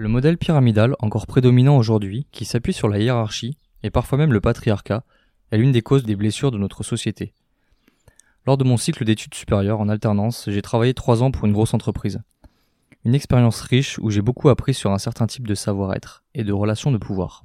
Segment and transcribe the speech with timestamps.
[0.00, 4.40] Le modèle pyramidal, encore prédominant aujourd'hui, qui s'appuie sur la hiérarchie, et parfois même le
[4.40, 5.02] patriarcat,
[5.50, 7.34] est l'une des causes des blessures de notre société.
[8.46, 11.74] Lors de mon cycle d'études supérieures en alternance, j'ai travaillé trois ans pour une grosse
[11.74, 12.20] entreprise.
[13.04, 16.52] Une expérience riche où j'ai beaucoup appris sur un certain type de savoir-être et de
[16.52, 17.44] relations de pouvoir.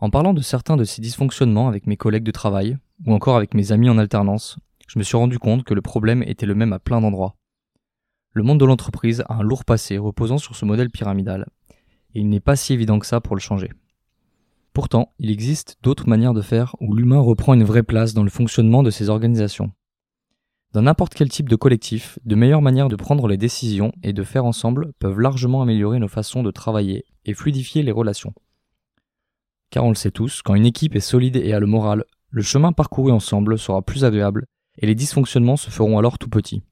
[0.00, 3.54] En parlant de certains de ces dysfonctionnements avec mes collègues de travail, ou encore avec
[3.54, 4.58] mes amis en alternance,
[4.88, 7.36] je me suis rendu compte que le problème était le même à plein d'endroits.
[8.38, 11.48] Le monde de l'entreprise a un lourd passé reposant sur ce modèle pyramidal,
[12.14, 13.68] et il n'est pas si évident que ça pour le changer.
[14.72, 18.30] Pourtant, il existe d'autres manières de faire où l'humain reprend une vraie place dans le
[18.30, 19.72] fonctionnement de ces organisations.
[20.72, 24.22] Dans n'importe quel type de collectif, de meilleures manières de prendre les décisions et de
[24.22, 28.34] faire ensemble peuvent largement améliorer nos façons de travailler et fluidifier les relations.
[29.70, 32.42] Car on le sait tous, quand une équipe est solide et a le moral, le
[32.42, 34.46] chemin parcouru ensemble sera plus agréable
[34.76, 36.62] et les dysfonctionnements se feront alors tout petits.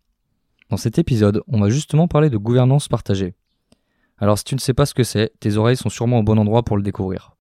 [0.69, 3.35] Dans cet épisode, on va justement parler de gouvernance partagée.
[4.19, 6.37] Alors si tu ne sais pas ce que c'est, tes oreilles sont sûrement au bon
[6.39, 7.37] endroit pour le découvrir.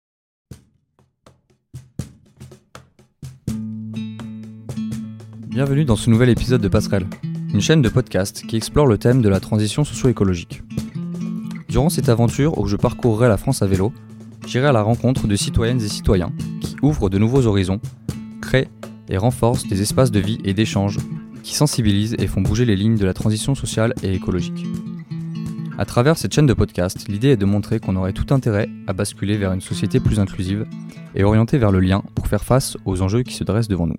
[5.49, 7.05] Bienvenue dans ce nouvel épisode de Passerelle,
[7.54, 10.63] une chaîne de podcast qui explore le thème de la transition socio-écologique.
[11.70, 13.93] Durant cette aventure où je parcourrai la France à vélo,
[14.48, 17.82] j'irai à la rencontre de citoyennes et citoyens qui ouvrent de nouveaux horizons,
[18.41, 18.70] créent
[19.10, 20.98] et renforcent des espaces de vie et d'échange
[21.43, 24.65] qui sensibilisent et font bouger les lignes de la transition sociale et écologique.
[25.77, 28.93] À travers cette chaîne de podcast, l'idée est de montrer qu'on aurait tout intérêt à
[28.93, 30.65] basculer vers une société plus inclusive
[31.15, 33.98] et orientée vers le lien pour faire face aux enjeux qui se dressent devant nous.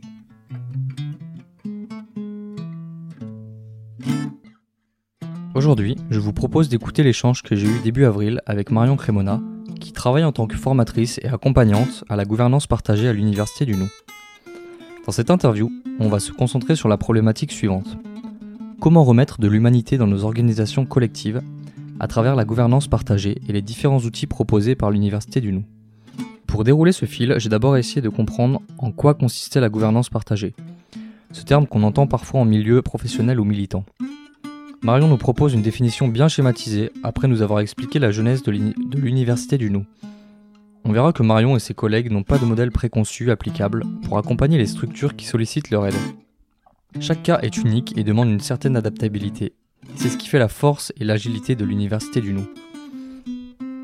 [5.55, 9.41] Aujourd'hui, je vous propose d'écouter l'échange que j'ai eu début avril avec Marion Crémona,
[9.81, 13.77] qui travaille en tant que formatrice et accompagnante à la gouvernance partagée à l'Université du
[13.77, 13.89] Nou.
[15.05, 17.99] Dans cette interview, on va se concentrer sur la problématique suivante.
[18.81, 21.43] Comment remettre de l'humanité dans nos organisations collectives
[21.99, 25.65] à travers la gouvernance partagée et les différents outils proposés par l'Université du Nou
[26.47, 30.55] Pour dérouler ce fil, j'ai d'abord essayé de comprendre en quoi consistait la gouvernance partagée,
[31.33, 33.85] ce terme qu'on entend parfois en milieu professionnel ou militant.
[34.83, 39.59] Marion nous propose une définition bien schématisée après nous avoir expliqué la genèse de l'université
[39.59, 39.85] du Nou.
[40.85, 44.59] On verra que Marion et ses collègues n'ont pas de modèle préconçu applicable pour accompagner
[44.59, 45.95] les structures qui sollicitent leur aide.
[47.01, 49.55] Chaque cas est unique et demande une certaine adaptabilité.
[49.95, 52.47] C'est ce qui fait la force et l'agilité de l'université du Nou.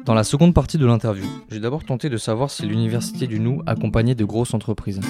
[0.04, 3.62] Dans la seconde partie de l'interview, j'ai d'abord tenté de savoir si l'université du Nou
[3.66, 5.00] accompagnait de grosses entreprises.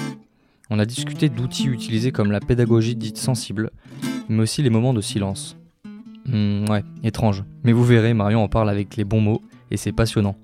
[0.69, 3.71] On a discuté d'outils utilisés comme la pédagogie dite sensible,
[4.27, 5.57] mais aussi les moments de silence.
[6.25, 7.43] Hmm, ouais, étrange.
[7.63, 10.35] Mais vous verrez, Marion en parle avec les bons mots et c'est passionnant.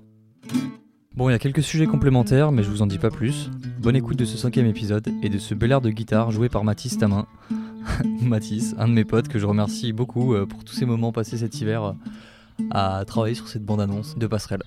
[1.16, 3.50] Bon, il y a quelques sujets complémentaires, mais je vous en dis pas plus.
[3.78, 6.62] Bonne écoute de ce cinquième épisode et de ce bel air de guitare joué par
[6.62, 7.26] Mathis Tamin.
[8.20, 11.38] Mathis, un de mes potes que je remercie beaucoup euh, pour tous ces moments passés
[11.38, 11.92] cet hiver euh,
[12.70, 14.62] à travailler sur cette bande-annonce de passerelle.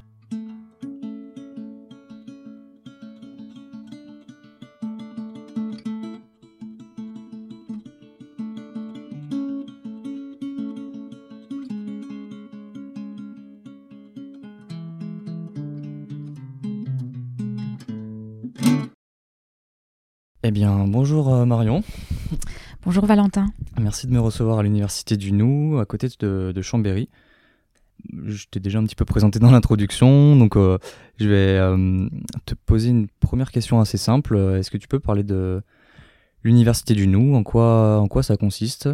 [20.49, 21.83] Eh bien, bonjour euh, Marion.
[22.83, 23.45] Bonjour Valentin.
[23.79, 27.07] Merci de me recevoir à l'Université du Nou, à côté de, Chambéry.
[28.25, 30.79] Je t'ai déjà un petit peu présenté dans l'introduction, donc euh,
[31.19, 32.09] je vais euh,
[32.47, 34.35] te poser une première question assez simple.
[34.57, 35.61] Est-ce que tu peux parler de
[36.43, 38.89] l'Université du Nou, en quoi, en quoi ça consiste,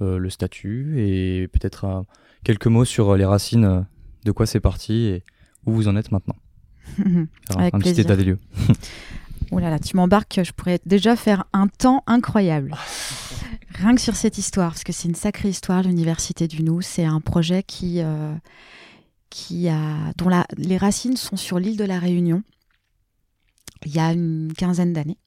[0.00, 2.04] le statut, et peut-être
[2.44, 3.84] quelques mots sur les racines,
[4.24, 5.24] de quoi c'est parti et
[5.66, 6.36] où vous en êtes maintenant
[7.56, 8.38] Avec un petit état des lieux.
[9.50, 12.74] Oh là là, tu m'embarques, je pourrais déjà faire un temps incroyable.
[13.74, 16.80] Rien que sur cette histoire, parce que c'est une sacrée histoire, l'Université du Nou.
[16.80, 22.42] C'est un projet qui, euh, a, dont les racines sont sur l'île de la Réunion,
[23.84, 25.18] il y a une quinzaine d'années,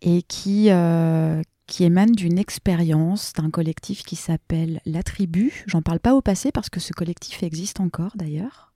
[0.00, 5.64] et qui, euh, qui émane d'une expérience d'un collectif qui s'appelle La Tribu.
[5.66, 8.72] J'en parle pas au passé parce que ce collectif existe encore d'ailleurs,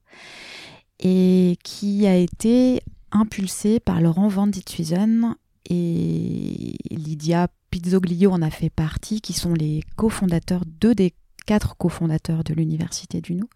[0.99, 2.81] et qui a été
[3.11, 5.35] impulsé par Laurent Van Dithuizen
[5.69, 11.13] et Lydia Pizzoglio en a fait partie, qui sont les cofondateurs, deux des
[11.45, 13.49] quatre cofondateurs de l'Université du Nou,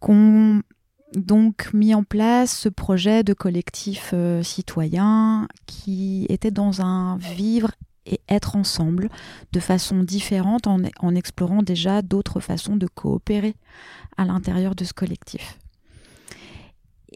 [0.00, 0.62] qu'ont
[1.14, 7.72] donc mis en place ce projet de collectif euh, citoyen qui était dans un vivre
[8.06, 9.10] et être ensemble
[9.52, 13.54] de façon différente en, en explorant déjà d'autres façons de coopérer
[14.16, 15.58] à l'intérieur de ce collectif.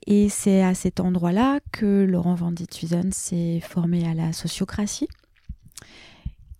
[0.06, 5.08] Et c'est à cet endroit-là que Laurent Van Dithuizen s'est formé à la sociocratie,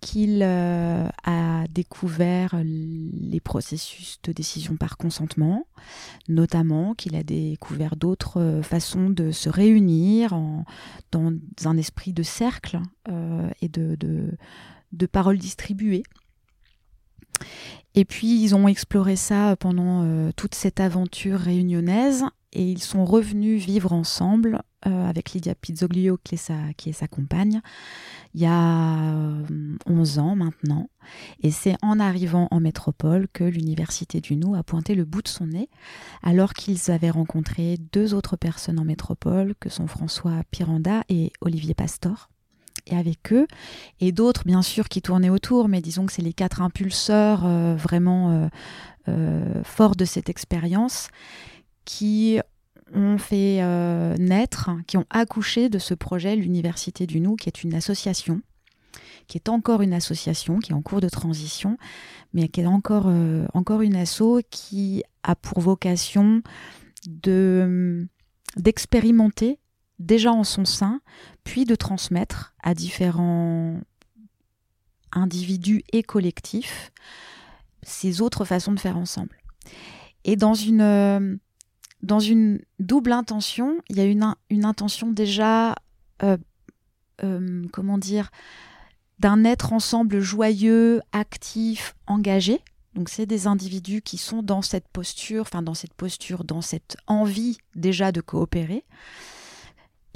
[0.01, 5.67] qu'il euh, a découvert les processus de décision par consentement,
[6.29, 10.39] notamment qu'il a découvert d'autres euh, façons de se réunir
[11.11, 11.33] dans
[11.65, 12.79] un esprit de cercle
[13.09, 13.97] euh, et de,
[14.93, 16.05] de, paroles distribuées.
[17.95, 22.25] Et puis ils ont exploré ça pendant toute cette aventure réunionnaise
[22.57, 27.61] et ils sont revenus vivre ensemble avec Lydia Pizzoglio qui est sa compagne
[28.37, 28.99] il y a
[29.87, 30.91] 11 euh, ans maintenant.
[31.43, 35.29] Et c'est en arrivant en métropole que l'Université du Nou a pointé le bout de
[35.29, 35.71] son nez,
[36.23, 41.73] alors qu'ils avaient rencontré deux autres personnes en métropole, que sont François Piranda et Olivier
[41.73, 42.29] Pastor.
[42.89, 43.47] Et avec eux,
[44.01, 47.75] et d'autres bien sûr qui tournaient autour, mais disons que c'est les quatre impulseurs euh,
[47.75, 48.51] vraiment
[49.09, 51.09] euh, forts de cette expérience
[51.87, 52.39] qui
[52.95, 57.63] ont fait euh, naître, qui ont accouché de ce projet l'Université du Nou, qui est
[57.63, 58.43] une association,
[59.27, 61.79] qui est encore une association, qui est en cours de transition,
[62.35, 66.43] mais qui est encore, euh, encore une asso qui a pour vocation
[67.07, 68.07] de
[68.57, 69.59] d'expérimenter
[69.99, 71.01] déjà en son sein,
[71.45, 73.81] puis de transmettre à différents
[75.13, 76.91] individus et collectifs
[77.83, 79.37] ces autres façons de faire ensemble.
[80.25, 81.37] Et dans une euh,
[82.03, 85.75] dans une double intention, il y a une, intention déjà,
[86.23, 86.37] euh,
[87.23, 88.31] euh, comment dire,
[89.19, 92.61] d'un être ensemble joyeux, actif, engagé.
[92.95, 96.97] Donc c'est des individus qui sont dans cette posture, enfin dans cette posture, dans cette
[97.07, 98.85] envie déjà de coopérer.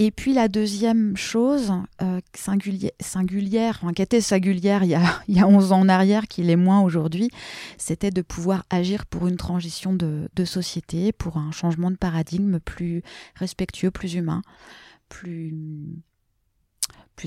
[0.03, 1.71] Et puis la deuxième chose
[2.01, 6.41] euh, singulière, qui était singulière il y, a, il y 11 ans en arrière, qui
[6.41, 7.29] l'est moins aujourd'hui,
[7.77, 13.03] c'était de pouvoir agir pour une transition de, société, pour un changement de paradigme plus
[13.35, 14.41] respectueux, plus humain,
[15.07, 15.83] plus,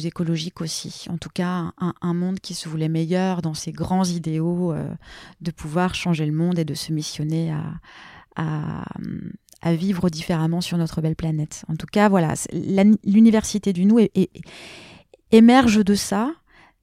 [0.03, 1.06] écologique aussi.
[1.09, 4.93] En tout cas, un, monde qui se voulait meilleur dans ses grands idéaux, euh,
[5.41, 7.53] de pouvoir changer le monde et de se missionner
[8.35, 8.85] à
[9.73, 11.65] vivre différemment sur notre belle planète.
[11.69, 12.35] En tout cas, voilà,
[13.05, 13.99] l'université du nous
[15.31, 16.33] émerge de ça,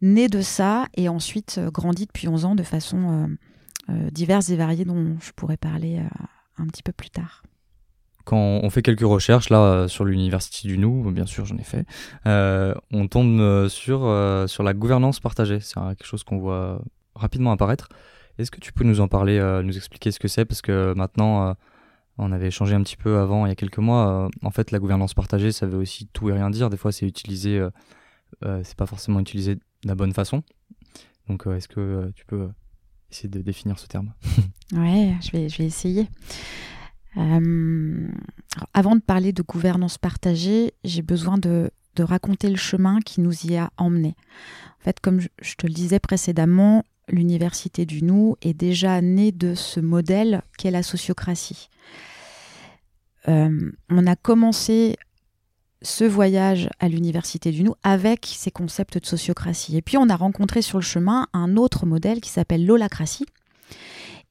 [0.01, 3.27] naît de ça, et ensuite euh, grandit depuis 11 ans de façon
[3.89, 6.01] euh, euh, diverse et variée dont je pourrais parler
[6.57, 7.43] un petit peu plus tard
[8.23, 11.87] quand on fait quelques recherches là sur l'université du Nou, bien sûr j'en ai fait,
[12.25, 14.01] on tombe sur,
[14.47, 15.59] sur la gouvernance partagée.
[15.59, 16.83] C'est quelque chose qu'on voit
[17.15, 17.89] rapidement apparaître.
[18.37, 20.45] Est-ce que tu peux nous en parler, nous expliquer ce que c'est?
[20.45, 21.55] Parce que maintenant,
[22.17, 24.25] on avait échangé un petit peu avant, il y a quelques mois.
[24.25, 26.69] Euh, en fait, la gouvernance partagée, ça veut aussi tout et rien dire.
[26.69, 27.69] Des fois, c'est utilisé, euh,
[28.43, 30.43] euh, c'est pas forcément utilisé de la bonne façon.
[31.27, 32.49] Donc, est-ce que tu peux
[33.11, 34.13] essayer de définir ce terme?
[34.73, 36.07] Ouais, je vais, je vais essayer.
[38.73, 41.69] avant de parler de gouvernance partagée, j'ai besoin de,
[41.99, 44.15] raconter le chemin qui nous y a emmenés.
[44.79, 49.55] En fait, comme je te le disais précédemment, l'université du Nou est déjà née de
[49.55, 51.69] ce modèle qu'est la sociocratie.
[53.27, 54.97] Euh, on a commencé
[55.83, 59.77] ce voyage à l'université du Nou avec ces concepts de sociocratie.
[59.77, 63.25] Et puis on a rencontré sur le chemin un autre modèle qui s'appelle l'holacratie.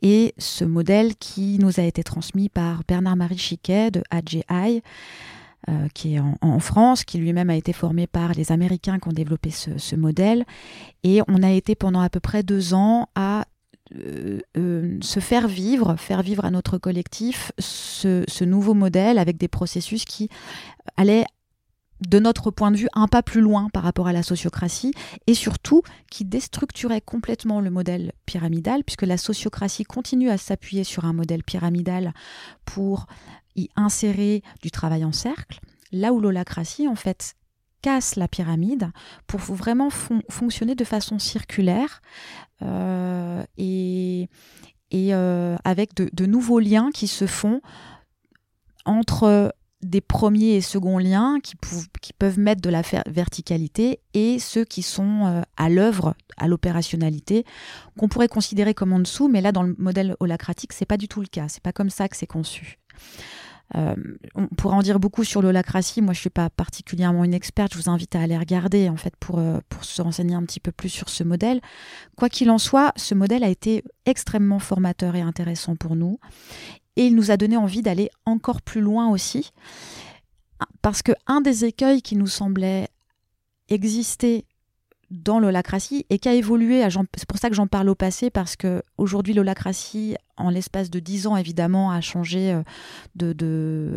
[0.03, 4.83] Et ce modèle qui nous a été transmis par Bernard-Marie Chiquet de AGI,
[5.69, 9.13] euh, qui est en, France, qui lui-même a été formé par les Américains qui ont
[9.13, 10.47] développé ce, modèle.
[11.05, 13.45] Et on a été pendant à peu près deux ans à
[13.97, 19.49] euh, euh, se faire vivre, faire vivre à notre collectif ce, nouveau modèle avec des
[19.49, 20.29] processus qui
[20.97, 21.25] allaient
[22.07, 24.93] de notre point de vue, un pas plus loin par rapport à la sociocratie
[25.27, 31.05] et surtout qui déstructurait complètement le modèle pyramidal, puisque la sociocratie continue à s'appuyer sur
[31.05, 32.15] un modèle pyramidal
[32.65, 33.07] pour
[33.57, 35.61] y insérer du travail en cercle,
[35.93, 37.35] là où l'holacratie, en fait,
[37.83, 38.91] casse la pyramide
[39.27, 42.03] pour vraiment fonctionner de façon circulaire
[42.63, 44.29] euh, et,
[44.95, 47.61] euh, avec de, nouveaux liens qui se font
[48.85, 51.55] entre des premiers et seconds liens qui,
[52.03, 57.47] qui peuvent mettre de la verticalité et ceux qui sont euh, à l'œuvre, à l'opérationnalité,
[57.99, 61.09] qu'on pourrait considérer comme en dessous, mais là dans le modèle holacratique, c'est pas du
[61.09, 62.79] tout le cas, c'est pas comme ça que c'est conçu.
[63.77, 63.95] Euh,
[64.35, 66.03] on pourrait en dire beaucoup sur l'holacratie.
[66.03, 67.73] Moi, je suis pas particulièrement une experte.
[67.73, 70.61] Je vous invite à aller regarder en fait pour, euh, pour se renseigner un petit
[70.61, 71.61] peu plus sur ce modèle.
[72.17, 76.19] Quoi qu'il en soit, ce modèle a été extrêmement formateur et intéressant pour nous.
[76.97, 79.53] Et il nous a donné envie d'aller encore plus loin aussi.
[80.83, 82.89] Parce que un des écueils qui nous semblait
[83.69, 84.47] exister
[85.11, 86.87] dans l'holacratie et qui a évolué.
[87.17, 91.01] C'est pour ça que j'en parle au passé, parce que aujourd'hui l'holacratie, en l'espace de
[91.01, 92.63] dix ans, évidemment, a changé, euh,
[93.17, 93.97] de,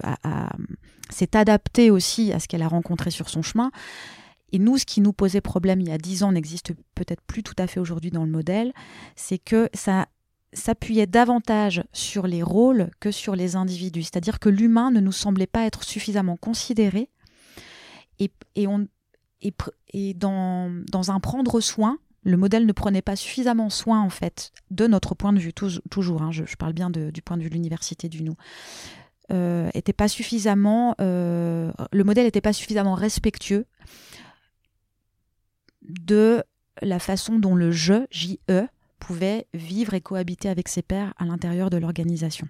[1.10, 3.72] s'est adaptée aussi à ce qu'elle a rencontré sur son chemin.
[4.52, 7.42] Et nous, ce qui nous posait problème il y a dix ans n'existe peut-être plus
[7.42, 8.72] tout à fait aujourd'hui dans le modèle,
[9.16, 10.08] c'est que ça
[10.54, 14.04] s'appuyait davantage sur les rôles que sur les individus.
[14.04, 17.10] C'est-à-dire que l'humain ne nous semblait pas être suffisamment considéré
[18.20, 18.88] et, et, on,
[19.94, 20.72] et, dans,
[21.12, 25.34] un prendre soin, le modèle ne prenait pas suffisamment soin, en fait, de notre point
[25.34, 28.36] de vue, toujours, hein, je, parle bien du point de vue de l'université du nous,
[29.32, 33.66] euh, était pas suffisamment, euh, le modèle n'était pas suffisamment respectueux
[35.82, 36.44] de
[36.82, 38.68] la façon dont le je, J-E,
[39.00, 42.48] pouvait vivre et cohabiter avec ses pairs à l'intérieur de l'organisation.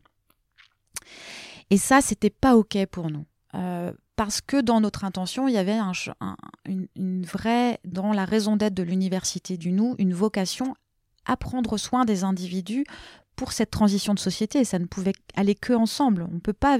[1.69, 3.25] Et ça, c'était pas OK pour nous.
[3.55, 5.79] Euh, parce que dans notre intention, il y avait
[6.65, 10.75] une, vraie, dans la raison d'être de l'université du nous, une vocation
[11.25, 12.85] à prendre soin des individus
[13.35, 14.63] pour cette transition de société.
[14.65, 16.27] Ça ne pouvait aller que ensemble.
[16.33, 16.77] On peut pas,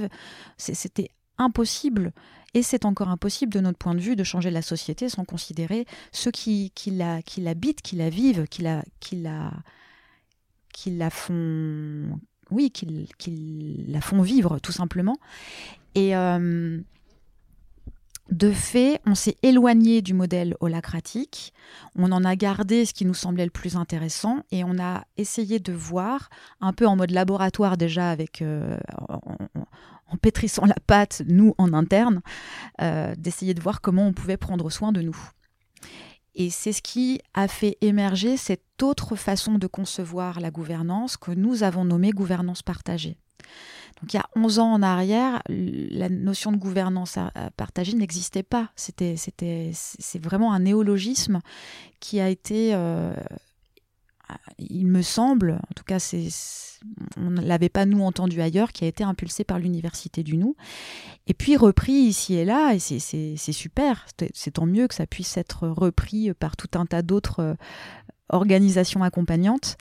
[0.58, 2.12] c'était impossible.
[2.56, 5.86] Et c'est encore impossible de notre point de vue de changer la société sans considérer
[6.12, 9.52] ceux qui, qui l'habitent, qui la vivent, qui la, qui la,
[10.72, 12.20] qui la font,
[12.52, 15.16] oui, qui, qui la font vivre tout simplement.
[15.96, 16.80] Et, euh,
[18.30, 21.52] de fait, on s'est éloigné du modèle holacratique,
[21.94, 25.58] on en a gardé ce qui nous semblait le plus intéressant et on a essayé
[25.58, 28.78] de voir, un peu en mode laboratoire déjà, avec, euh,
[29.08, 32.22] en, pétrissant la pâte, nous en interne,
[32.80, 35.16] euh, d'essayer de voir comment on pouvait prendre soin de nous.
[36.34, 41.30] Et c'est ce qui a fait émerger cette autre façon de concevoir la gouvernance que
[41.30, 43.18] nous avons nommée gouvernance partagée.
[44.00, 47.18] Donc il y a 11 ans en arrière, la notion de gouvernance
[47.56, 48.70] partagée n'existait pas.
[48.76, 49.16] C'était,
[49.72, 51.40] c'est vraiment un néologisme
[52.00, 53.14] qui a été, euh,
[54.58, 56.28] il me semble, en tout cas, c'est,
[57.16, 60.54] on ne l'avait pas nous entendu ailleurs, qui a été impulsé par l'université du nous,
[61.26, 64.06] et puis repris ici et là, et c'est, c'est super.
[64.34, 67.54] C'est tant mieux que ça puisse être repris par tout un tas d'autres euh,
[68.28, 69.78] organisations accompagnantes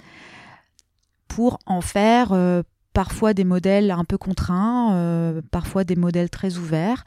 [1.27, 2.63] pour en faire euh,
[2.93, 7.03] parfois des modèles un peu contraints, euh, parfois des modèles très ouverts.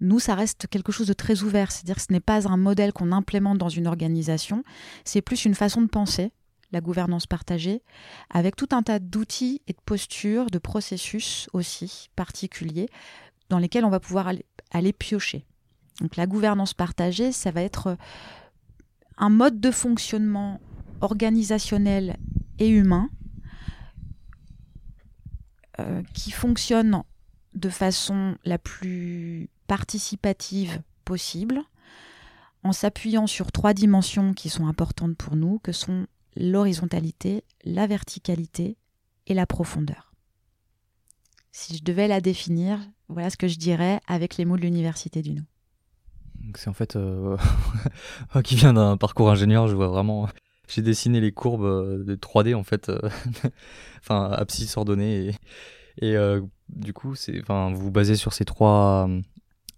[0.00, 2.92] Nous, ça reste quelque chose de très ouvert, c'est-à-dire que ce n'est pas un modèle
[2.92, 4.62] qu'on implémente dans une organisation,
[5.04, 6.32] c'est plus une façon de penser,
[6.70, 7.82] la gouvernance partagée,
[8.30, 12.88] avec tout un tas d'outils et de postures, de processus aussi particuliers,
[13.48, 15.44] dans lesquels on va pouvoir aller, aller piocher.
[16.00, 17.96] Donc la gouvernance partagée, ça va être
[19.16, 20.60] un mode de fonctionnement
[21.00, 22.16] organisationnel
[22.58, 23.10] et humain
[25.80, 27.02] euh, qui fonctionne
[27.54, 31.62] de façon la plus participative possible,
[32.64, 36.06] en s'appuyant sur trois dimensions qui sont importantes pour nous, que sont
[36.36, 38.76] l'horizontalité, la verticalité
[39.26, 40.12] et la profondeur.
[41.52, 45.22] Si je devais la définir, voilà ce que je dirais avec les mots de l'université
[45.22, 45.44] du nous.
[46.54, 47.36] C'est en fait, euh,
[48.44, 50.28] qui vient d'un parcours ingénieur, je vois vraiment
[50.68, 53.00] j'ai dessiné les courbes euh, de 3D en fait, euh,
[54.00, 55.34] enfin abscisse ordonnée
[56.00, 59.08] et, euh, du coup c'est, enfin vous vous basez sur ces trois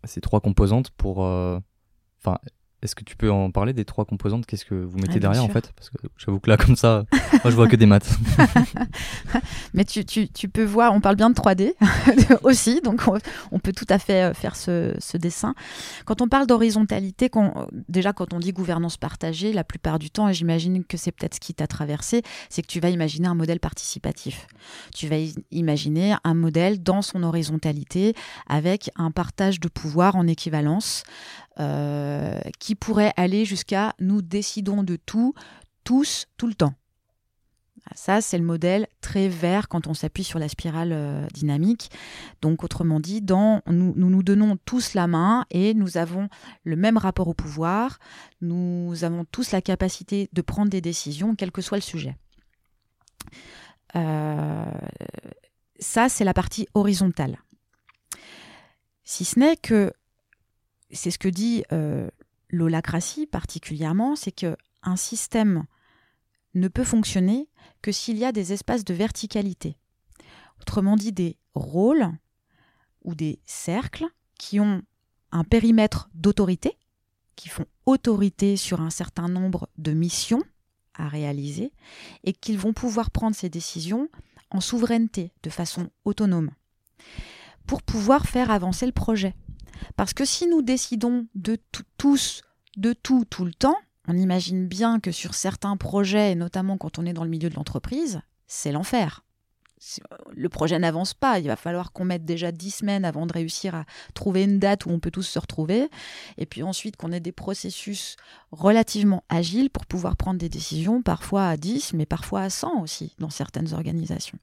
[0.04, 2.38] ces trois composantes pour, enfin
[2.82, 4.46] est-ce que tu peux en parler des trois composantes?
[4.46, 5.72] Qu'est-ce que vous mettez derrière en fait?
[5.76, 8.10] Parce que j'avoue que là, comme ça, moi je vois que des maths.
[9.74, 11.74] Mais tu, tu, tu, peux voir, on parle bien de 3D
[12.42, 13.02] aussi, donc
[13.52, 15.54] on, peut tout à fait euh, faire ce, ce dessin.
[16.06, 17.30] Quand on parle d'horizontalité,
[17.88, 21.34] déjà quand on dit gouvernance partagée, la plupart du temps, et j'imagine que c'est peut-être
[21.34, 24.46] ce qui t'a traversé, c'est que tu vas imaginer un modèle participatif.
[24.94, 25.16] Tu vas
[25.50, 28.14] imaginer un modèle dans son horizontalité
[28.48, 31.04] avec un partage de pouvoir en équivalence.
[31.58, 35.34] Euh, qui pourrait aller jusqu'à nous décidons de tout,
[35.84, 36.74] tous, tout le temps.
[37.94, 41.90] Ça, c'est le modèle très vert quand on s'appuie sur la spirale euh, dynamique.
[42.40, 46.28] Donc, autrement dit, dans, nous, nous, nous donnons tous la main et nous avons
[46.64, 47.98] le même rapport au pouvoir.
[48.40, 52.16] Nous avons tous la capacité de prendre des décisions, quel que soit le sujet.
[53.96, 54.64] Euh,
[55.80, 57.38] ça, c'est la partie horizontale.
[59.02, 59.92] Si ce n'est que
[60.92, 62.08] c'est ce que dit euh,
[63.30, 65.64] particulièrement, c'est que un système
[66.54, 67.48] ne peut fonctionner
[67.82, 69.76] que s'il y a des espaces de verticalité.
[70.60, 72.10] Autrement dit, des rôles
[73.02, 74.06] ou des cercles
[74.38, 74.82] qui ont
[75.32, 76.76] un périmètre d'autorité,
[77.36, 80.42] qui font autorité sur un certain nombre de missions
[80.94, 81.72] à réaliser,
[82.24, 84.08] et qu'ils vont pouvoir prendre ces décisions
[84.50, 86.50] en souveraineté, de façon autonome,
[87.66, 89.34] pour pouvoir faire avancer le projet.
[89.96, 91.58] Parce que si nous décidons de
[91.98, 92.42] tous,
[92.76, 93.76] de tout, tout le temps,
[94.08, 97.50] on imagine bien que sur certains projets, et notamment quand on est dans le milieu
[97.50, 99.24] de l'entreprise, c'est l'enfer.
[100.32, 101.38] le projet n'avance pas.
[101.38, 103.84] Il va falloir qu'on mette déjà dix semaines avant de réussir à
[104.14, 105.88] trouver une date où on peut tous se retrouver.
[106.36, 108.16] Et puis ensuite qu'on ait des processus
[108.50, 113.14] relativement agiles pour pouvoir prendre des décisions, parfois à 10, mais parfois à 100 aussi
[113.18, 114.38] dans certaines organisations.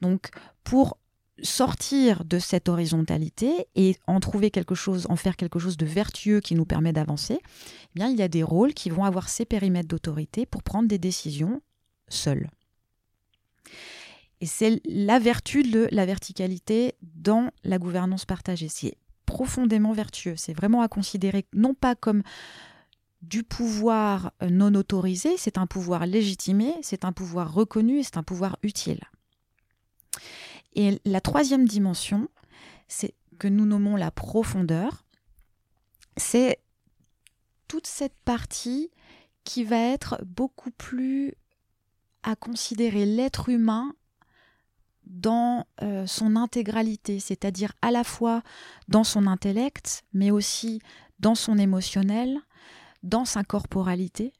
[0.00, 0.30] Donc
[0.64, 0.96] pour
[1.42, 6.40] sortir de cette horizontalité et en trouver quelque chose, en faire quelque chose de vertueux
[6.40, 9.44] qui nous permet d'avancer, eh bien il y a des rôles qui vont avoir ces
[9.44, 11.60] périmètres d'autorité pour prendre des décisions
[12.08, 12.48] seuls.
[14.40, 18.68] Et c'est la vertu de la verticalité dans la gouvernance partagée.
[18.68, 20.34] C'est profondément vertueux.
[20.36, 22.22] C'est vraiment à considérer non pas comme
[23.22, 28.22] du pouvoir non autorisé, c'est un pouvoir légitimé, c'est un pouvoir reconnu et c'est un
[28.22, 29.00] pouvoir utile.
[30.76, 32.28] Et la troisième dimension,
[32.86, 35.04] c'est que nous nommons la profondeur,
[36.16, 36.60] c'est
[37.66, 38.90] toute cette partie
[39.42, 41.34] qui va être beaucoup plus
[42.22, 43.94] à considérer l'être humain
[45.06, 48.42] dans euh, son intégralité, c'est-à-dire à la fois
[48.88, 50.80] dans son intellect, mais aussi
[51.20, 52.38] dans son émotionnel,
[53.02, 54.32] dans sa corporalité,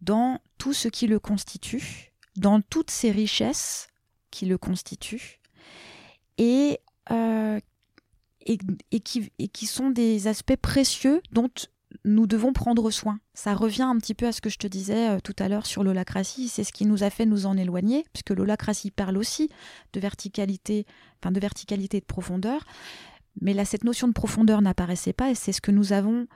[0.00, 3.88] dans tout ce qui le constitue, dans toutes ses richesses
[4.30, 5.39] qui le constituent,
[6.40, 6.80] et,
[7.12, 7.60] euh,
[8.46, 11.50] et qui sont des aspects précieux dont
[12.04, 13.20] nous devons prendre soin.
[13.34, 15.66] Ça revient un petit peu à ce que je te disais euh, tout à l'heure
[15.66, 16.48] sur l'holacratie.
[16.48, 19.50] C'est ce qui nous a fait nous en éloigner, puisque l'holacratie parle aussi
[19.92, 20.86] de verticalité,
[21.20, 22.64] enfin de verticalité et de profondeur.
[23.40, 26.26] Mais là, cette notion de profondeur n'apparaissait pas, et c'est ce que nous avons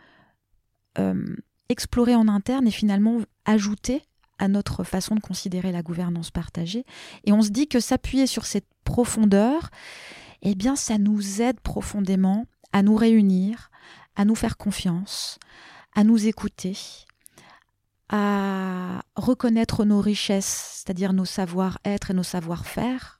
[0.99, 1.37] euh,
[1.69, 4.03] exploré en interne et finalement ajouté
[4.39, 6.85] à notre façon de considérer la gouvernance partagée.
[7.25, 9.71] Et on se dit que s'appuyer sur cette profondeur,
[10.43, 13.71] eh bien, ça nous aide profondément à nous réunir,
[14.17, 15.39] à nous faire confiance,
[15.95, 16.77] à nous écouter,
[18.09, 23.19] à reconnaître nos richesses, c'est-à-dire nos savoir-être et nos savoir-faire,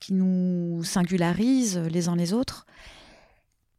[0.00, 2.66] qui nous singularisent les uns les autres.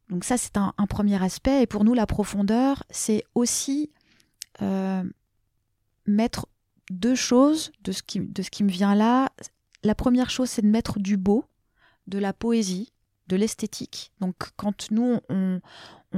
[0.09, 1.63] Donc ça, c'est un, premier aspect.
[1.63, 3.91] Et pour nous, la profondeur, c'est aussi
[4.61, 5.03] euh,
[6.05, 6.47] mettre
[6.89, 9.29] deux choses de ce, qui, de ce qui me vient là.
[9.83, 11.45] La première chose, c'est de mettre du beau,
[12.07, 12.91] de la poésie,
[13.27, 14.11] de l'esthétique.
[14.19, 15.61] Donc quand nous, on,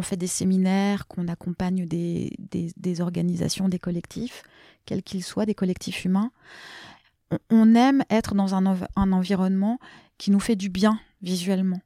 [0.01, 4.43] fait des séminaires, qu'on accompagne des, des, organisations, des collectifs,
[4.85, 6.31] quels qu'ils soient, des collectifs humains,
[7.49, 9.79] on, aime être dans un, un environnement
[10.17, 11.81] qui nous fait du bien visuellement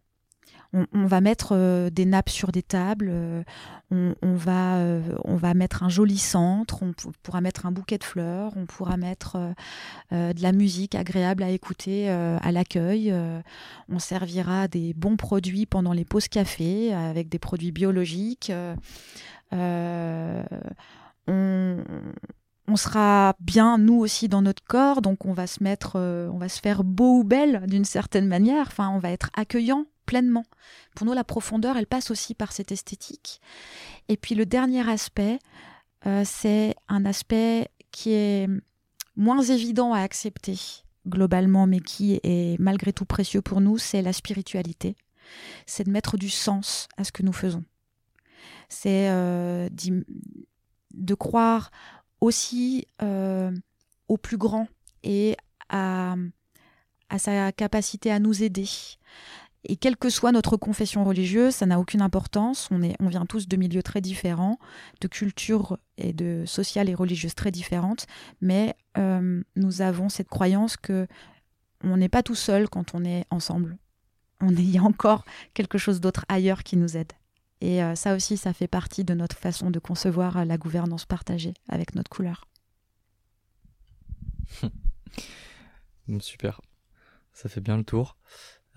[0.73, 3.43] on, va mettre euh, des nappes sur des tables, euh,
[3.91, 8.03] on, va, euh, on va mettre un joli centre, on pourra mettre un bouquet de
[8.03, 9.37] fleurs, on pourra mettre
[10.11, 13.13] de la musique agréable à écouter à l'accueil,
[13.89, 18.51] on servira des bons produits pendant les pauses café avec des produits biologiques.
[19.51, 20.43] on,
[22.69, 26.49] on sera bien nous aussi dans notre corps, donc on va se mettre, on va
[26.49, 28.67] se faire beau ou belle d'une certaine manière.
[28.67, 30.45] Enfin, on va être accueillant pleinement.
[30.95, 33.39] Pour nous, la profondeur, elle passe aussi par cette esthétique.
[34.07, 35.37] Et puis le dernier aspect,
[36.07, 38.47] euh, c'est un aspect qui est
[39.15, 40.57] moins évident à accepter
[41.07, 44.95] globalement, mais qui est malgré tout précieux pour nous, c'est la spiritualité.
[45.65, 47.63] C'est de mettre du sens à ce que nous faisons.
[48.69, 49.69] C'est euh,
[50.93, 51.71] de croire
[52.21, 53.51] aussi euh,
[54.07, 54.67] au plus grand
[55.03, 55.35] et
[55.69, 56.15] à,
[57.09, 58.67] à sa capacité à nous aider,
[59.63, 62.69] et quelle que soit notre confession religieuse, ça n'a aucune importance.
[62.71, 64.59] On, est, on vient tous de milieux très différents,
[65.01, 68.07] de cultures et de sociales et religieuses très différentes,
[68.39, 71.07] mais euh, nous avons cette croyance que
[71.83, 73.77] on n'est pas tout seul quand on est ensemble.
[74.41, 77.11] On il y a encore quelque chose d'autre ailleurs qui nous aide.
[77.59, 81.55] Et euh, ça aussi, ça fait partie de notre façon de concevoir la gouvernance partagée
[81.67, 82.45] avec notre couleur.
[86.19, 86.61] Super,
[87.33, 88.15] ça fait bien le tour.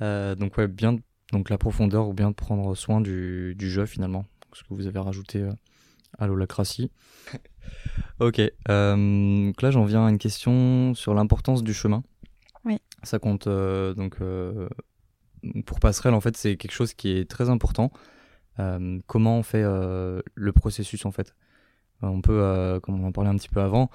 [0.02, 0.96] Euh, donc ouais, bien
[1.32, 4.86] donc la profondeur ou bien de prendre soin du, du jeu finalement, ce que vous
[4.86, 5.52] avez rajouté euh,
[6.18, 6.90] à l'holacratie.
[8.20, 12.02] ok, euh, donc là j'en viens à une question sur l'importance du chemin.
[12.64, 12.78] Oui.
[13.02, 14.18] Ça compte donc
[15.64, 17.90] pour passerelle en fait c'est quelque chose qui est très important.
[19.06, 21.34] comment on fait le processus en fait?
[22.02, 23.88] On peut, comme on en parlait un petit peu avant,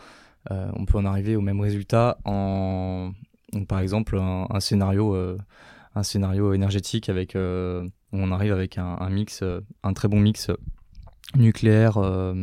[0.50, 3.12] on peut en arriver au même résultat en,
[3.68, 5.38] par exemple un scénario
[5.96, 10.52] un scénario énergétique avec euh, on arrive avec un, mix, euh, un très bon mix
[11.36, 12.34] nucléaire euh,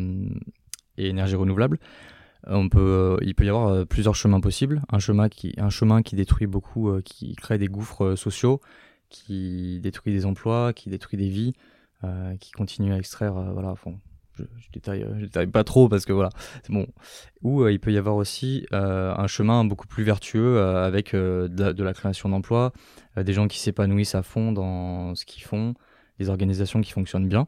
[0.97, 1.79] et énergie renouvelable.
[2.49, 4.83] On peut, il peut y avoir plusieurs chemins possibles.
[4.91, 8.61] Un chemin qui, un chemin qui détruit beaucoup, qui crée des gouffres sociaux,
[9.11, 11.53] qui détruit des emplois, qui détruit des vies,
[12.41, 13.35] qui continue à extraire.
[13.35, 13.77] voilà,
[14.59, 16.31] je, détaille, je détaille pas trop parce que voilà,
[16.63, 16.87] c'est bon.
[17.43, 22.29] Ou il peut y avoir aussi un chemin beaucoup plus vertueux avec de, la création
[22.29, 22.73] d'emplois,
[23.17, 25.75] des gens qui s'épanouissent à fond dans ce qu'ils font,
[26.19, 27.47] des organisations qui fonctionnent bien.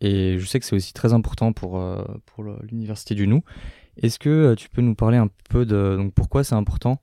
[0.00, 1.82] Et je sais que c'est aussi très important pour,
[2.26, 3.42] pour l'université du Nou.
[3.96, 7.00] Est-ce que tu peux nous parler un peu de pourquoi c'est important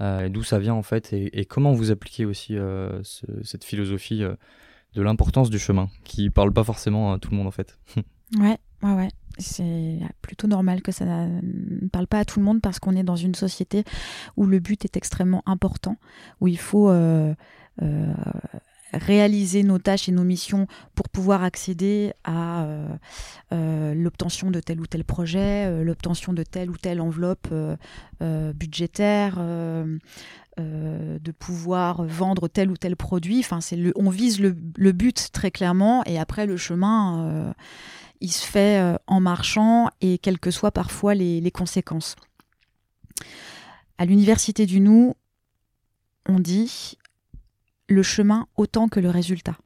[0.00, 3.02] euh, d'où ça vient en fait, et, comment vous appliquez aussi euh,
[3.42, 4.34] cette philosophie euh,
[4.94, 7.78] de l'importance du chemin, qui parle pas forcément à tout le monde en fait?
[8.38, 9.08] ouais, ouais, ouais.
[9.38, 13.02] C'est plutôt normal que ça ne parle pas à tout le monde parce qu'on est
[13.02, 13.84] dans une société
[14.36, 15.96] où le but est extrêmement important,
[16.40, 16.90] où il faut
[18.92, 22.88] réaliser nos tâches et nos missions pour pouvoir accéder à euh,
[23.52, 27.48] euh, l'obtention de tel ou tel projet, euh, l'obtention de telle ou telle enveloppe
[28.54, 29.38] budgétaire,
[30.58, 33.40] de pouvoir vendre tel ou tel produit.
[33.40, 34.52] Enfin, c'est le, on vise le,
[34.92, 37.54] but très clairement et après le chemin,
[38.20, 42.16] il se fait en marchant et quelles que soient parfois les, conséquences.
[43.98, 45.14] À l'université du Nou,
[46.26, 46.98] on dit
[47.88, 49.56] le chemin autant que le résultat.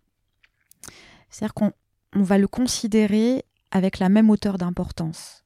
[1.30, 1.72] C'est-à-dire qu'on
[2.12, 5.44] va le considérer avec la même hauteur d'importance.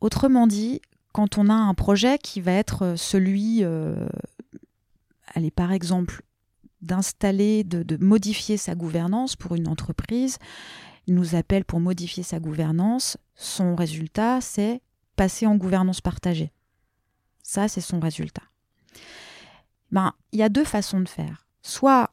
[0.00, 0.80] Autrement dit,
[1.12, 4.08] quand on a un projet qui va être celui, euh,
[5.54, 6.22] par exemple,
[6.80, 10.38] d'installer, de, modifier sa gouvernance pour une entreprise,
[11.14, 14.82] nous appelle pour modifier sa gouvernance, son résultat, c'est
[15.16, 16.52] passer en gouvernance partagée.
[17.42, 18.42] Ça, c'est son résultat
[19.90, 21.46] ben, il y a deux façons de faire.
[21.62, 22.10] Soit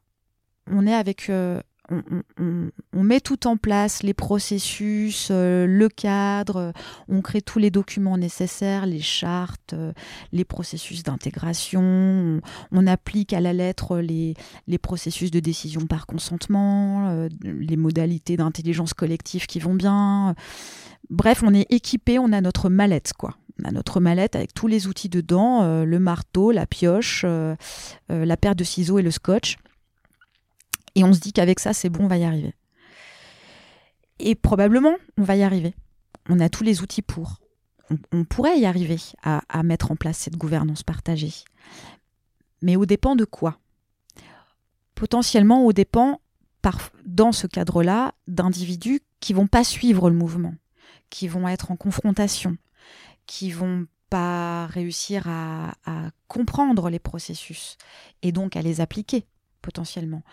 [0.67, 6.73] on est avec euh, on, met tout en place, les processus, euh, le cadre,
[7.07, 9.93] on crée tous les documents nécessaires, les chartes, euh,
[10.31, 14.35] les processus d'intégration, on, applique à la lettre les,
[14.67, 20.35] les processus de décision par consentement, les modalités d'intelligence collective qui vont bien.
[21.09, 24.67] Bref, on est équipé, on a notre mallette, quoi on a notre mallette avec tous
[24.67, 27.55] les outils dedans, euh, le marteau, la pioche, euh,
[28.11, 29.57] euh, la paire de ciseaux et le scotch.
[30.95, 32.53] Et on se dit qu'avec ça, c'est bon, on va y arriver.
[34.19, 35.75] Et probablement, on va y arriver.
[36.29, 37.41] On a tous les outils pour.
[38.11, 41.33] On, pourrait y arriver à, mettre en place cette gouvernance partagée.
[42.63, 43.59] Mais au dépend de quoi?
[44.95, 46.19] Potentiellement au dépend,
[47.05, 50.55] dans ce cadre-là, d'individus qui vont pas suivre le mouvement,
[51.09, 52.57] qui vont être en confrontation,
[53.25, 55.73] qui vont pas réussir à,
[56.27, 57.77] comprendre les processus
[58.21, 59.25] et donc à les appliquer
[59.61, 60.23] potentiellement.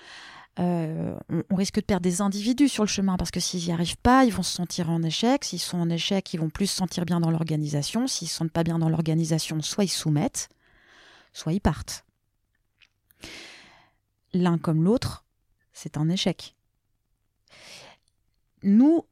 [0.58, 3.96] Euh, on, risque de perdre des individus sur le chemin parce que s'ils n'y arrivent
[3.96, 5.44] pas, ils vont se sentir en échec.
[5.44, 8.06] S'ils sont en échec, ils vont plus se sentir bien dans l'organisation.
[8.06, 10.50] S'ils ne se sentent pas bien dans l'organisation, soit ils soumettent,
[11.32, 12.04] soit ils partent.
[14.34, 15.24] L'un comme l'autre,
[15.72, 16.54] c'est un échec.
[18.62, 19.04] Nous,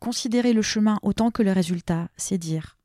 [0.00, 2.78] considérer le chemin autant que le résultat, c'est dire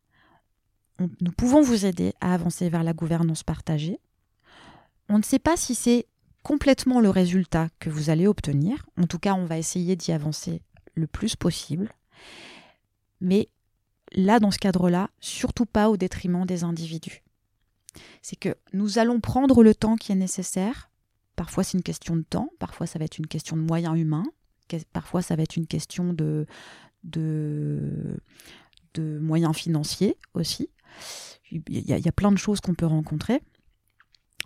[1.22, 4.00] nous pouvons vous aider à avancer vers la gouvernance partagée.
[5.10, 6.08] On ne sait pas si c'est
[6.48, 8.86] complètement le résultat que vous allez obtenir.
[8.96, 10.62] En tout cas, on va essayer d'y avancer
[10.94, 11.92] le plus possible.
[13.20, 13.50] Mais
[14.14, 17.22] là, dans ce cadre-là, surtout pas au détriment des individus.
[18.22, 20.90] C'est que nous allons prendre le temps qui est nécessaire.
[21.36, 24.32] Parfois, c'est une question de temps, parfois, ça va être une question de moyens humains,
[24.94, 26.48] parfois, ça va être une question de,
[28.96, 30.70] moyens financiers aussi.
[31.52, 33.42] Il y, a, plein de choses qu'on peut rencontrer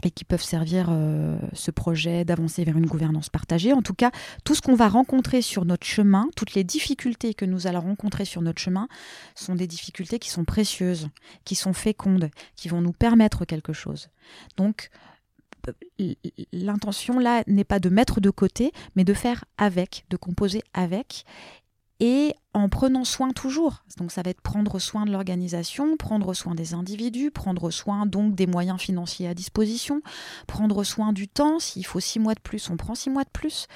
[0.04, 3.74] et qui peuvent servir euh, ce projet d'avancer vers une gouvernance partagée.
[3.74, 4.12] En tout cas,
[4.44, 8.26] tout ce qu'on va rencontrer sur notre chemin, toutes les difficultés que nous allons rencontrer
[8.26, 8.88] sur notre chemin,
[9.36, 11.10] sont des difficultés qui sont précieuses,
[11.46, 14.10] qui sont fécondes, qui vont nous permettre quelque chose.
[14.58, 14.90] Donc,
[16.52, 21.26] l'intention là n'est pas de mettre de côté, mais de faire avec, de composer avec,
[22.02, 23.86] et en prenant soin toujours.
[23.98, 28.36] Donc ça va être prendre soin de l'organisation, prendre soin des individus, prendre soin donc
[28.36, 30.02] des moyens financiers à disposition,
[30.48, 31.60] prendre soin du temps.
[31.60, 33.68] S'il faut six mois de plus, on prend six mois de plus.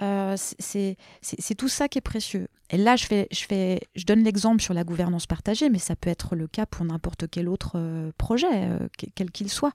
[0.00, 2.48] Euh, c'est tout ça qui est précieux.
[2.70, 5.96] Et là, je, fais, je, fais, je donne l'exemple sur la gouvernance partagée, mais ça
[5.96, 9.72] peut être le cas pour n'importe quel autre euh, projet, euh, quel qu'il soit.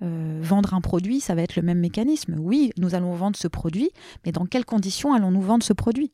[0.00, 2.36] vendre un produit, ça va être le même mécanisme.
[2.38, 3.90] Oui, nous allons vendre ce produit,
[4.24, 6.12] mais dans quelles conditions allons-nous vendre ce produit?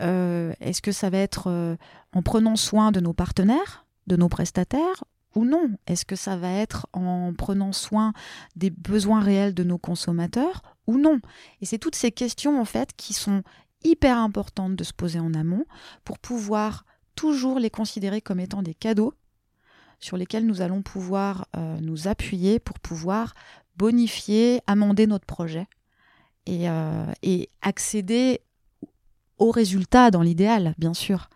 [0.00, 1.76] Euh, est-ce que ça va être euh,
[2.12, 5.70] en prenant soin de nos partenaires, de nos prestataires ou non?
[5.86, 8.12] Est-ce que ça va être en prenant soin
[8.56, 11.20] des besoins réels de nos consommateurs ou non?
[11.60, 13.42] Et c'est toutes ces questions en fait qui sont
[13.84, 15.64] hyper importantes de se poser en amont
[16.04, 19.14] pour pouvoir toujours les considérer comme étant des cadeaux
[20.00, 23.34] sur lesquels nous allons pouvoir euh, nous appuyer pour pouvoir
[23.76, 25.66] bonifier, amender notre projet
[26.46, 26.66] et,
[27.22, 28.40] et accéder
[29.38, 31.30] au résultat dans l'idéal, bien sûr.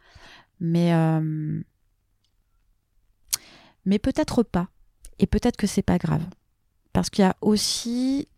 [0.60, 1.60] Mais, euh,
[3.84, 4.68] mais peut-être pas.
[5.18, 6.24] Et peut-être que c'est pas grave.
[6.92, 8.28] Parce qu'il y a aussi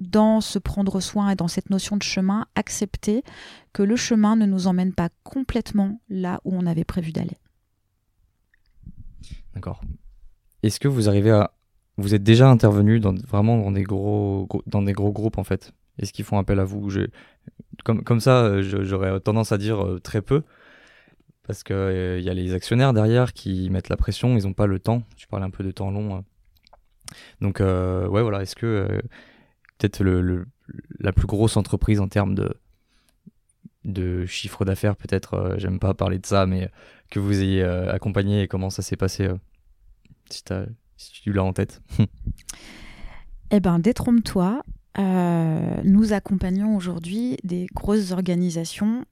[0.00, 3.22] dans se prendre soin et dans cette notion de chemin, accepter
[3.72, 7.36] que le chemin ne nous emmène pas complètement là où on avait prévu d'aller.
[9.54, 9.80] D'accord.
[10.62, 11.52] Est-ce que vous arrivez à...
[11.96, 15.72] Vous êtes déjà intervenu dans, vraiment dans des, gros, dans des gros groupes en fait?
[15.98, 16.90] Est-ce qu'ils font appel à vous?
[17.84, 20.42] Comme, comme ça, euh, j'aurais tendance à dire euh, très peu.
[21.46, 24.54] Parce qu'il euh, il y a les actionnaires derrière qui mettent la pression, ils n'ont
[24.54, 25.02] pas le temps.
[25.16, 26.16] Tu parlais un peu de temps long.
[26.16, 26.24] Hein.
[27.40, 28.40] Donc, ouais, voilà.
[28.42, 29.02] Est-ce que
[29.78, 30.46] peut-être le,
[30.98, 32.54] la plus grosse entreprise en termes de,
[33.84, 36.70] de chiffre d'affaires, peut-être, euh, j'aime pas parler de ça, mais
[37.10, 39.36] que vous ayez euh, accompagné et comment ça s'est passé, euh,
[40.30, 40.42] si,
[40.96, 41.82] si, tu l'as en tête.
[43.50, 44.62] eh ben, détrompe-toi.
[44.96, 49.04] Nous accompagnons aujourd'hui des grosses organisations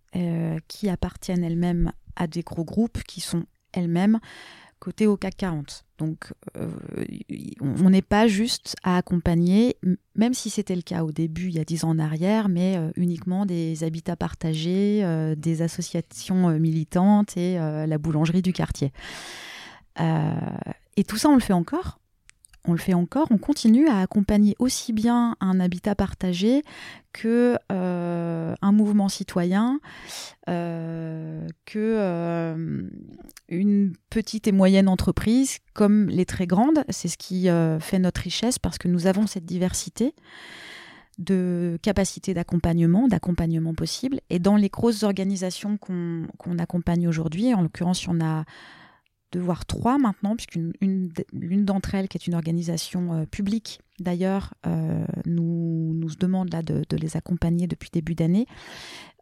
[0.68, 4.21] qui appartiennent elles-mêmes à des gros groupes qui sont elles-mêmes
[4.83, 5.85] côté au CAC 40.
[5.99, 6.68] Donc, euh,
[7.61, 9.77] on n'est pas juste à accompagner,
[10.16, 12.77] même si c'était le cas au début, il y a dix ans en arrière, mais
[12.77, 18.92] euh, uniquement des habitats partagés, euh, des associations militantes et la boulangerie du quartier.
[20.01, 22.01] et tout ça, on le fait encore
[22.64, 26.62] on le fait encore, on continue à accompagner aussi bien un habitat partagé
[27.12, 29.81] que euh, un mouvement citoyen,
[30.48, 31.46] euh,
[31.77, 32.88] euh,
[34.11, 36.85] petite et moyenne entreprise, comme les très grandes.
[36.88, 37.48] C'est ce qui
[37.81, 40.14] fait notre richesse parce que nous avons cette diversité
[41.18, 44.20] de capacités d'accompagnement, d'accompagnement possible.
[44.31, 48.44] Et dans les grosses organisations qu'on accompagne aujourd'hui, en l'occurrence, en a
[49.33, 51.11] de voir trois maintenant, puisqu'une
[51.64, 56.85] d'entre elles, qui est une organisation euh, publique, d'ailleurs, euh, nous, nous demande là de,
[56.97, 58.47] les accompagner depuis début d'année.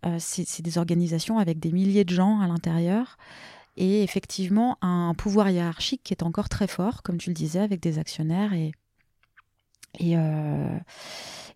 [0.04, 3.18] Euh, c'est des organisations avec des milliers de gens à l'intérieur
[3.76, 7.80] et effectivement un pouvoir hiérarchique qui est encore très fort, comme tu le disais, avec
[7.80, 8.72] des actionnaires et,
[9.98, 10.14] et,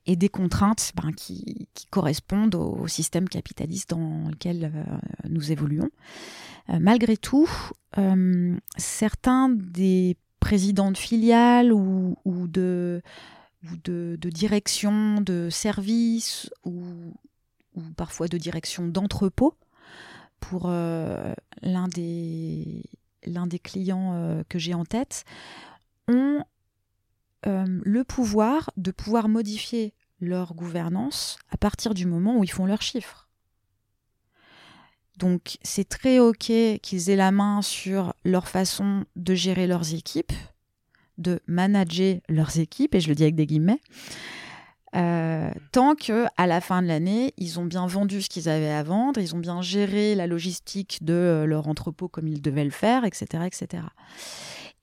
[0.07, 4.73] et des contraintes ben, qui, qui, correspondent au, système capitaliste dans lequel
[5.29, 5.91] nous évoluons.
[6.71, 7.51] Euh, malgré tout,
[7.99, 13.03] euh, certains des présidents de filiales ou, de,
[13.85, 16.83] de, de direction de services ou,
[17.97, 19.55] parfois de direction d'entrepôt
[20.41, 22.83] pour euh, l'un des,
[23.25, 25.25] l'un des clients que j'ai en tête,
[26.09, 26.45] ont
[27.45, 32.83] le pouvoir de pouvoir modifier leur gouvernance à partir du moment où ils font leurs
[32.83, 33.29] chiffres.
[35.19, 36.51] Donc c'est très OK
[36.83, 40.33] qu'ils aient la main sur leur façon de gérer leurs équipes,
[41.19, 43.81] de manager leurs équipes, et je le dis avec des guillemets,
[44.97, 48.71] euh, tant que à la fin de l'année, ils ont bien vendu ce qu'ils avaient
[48.71, 52.65] à vendre, ils ont bien géré la logistique de euh, leur entrepôt comme ils devaient
[52.65, 53.45] le faire, etc.
[53.47, 53.85] etc.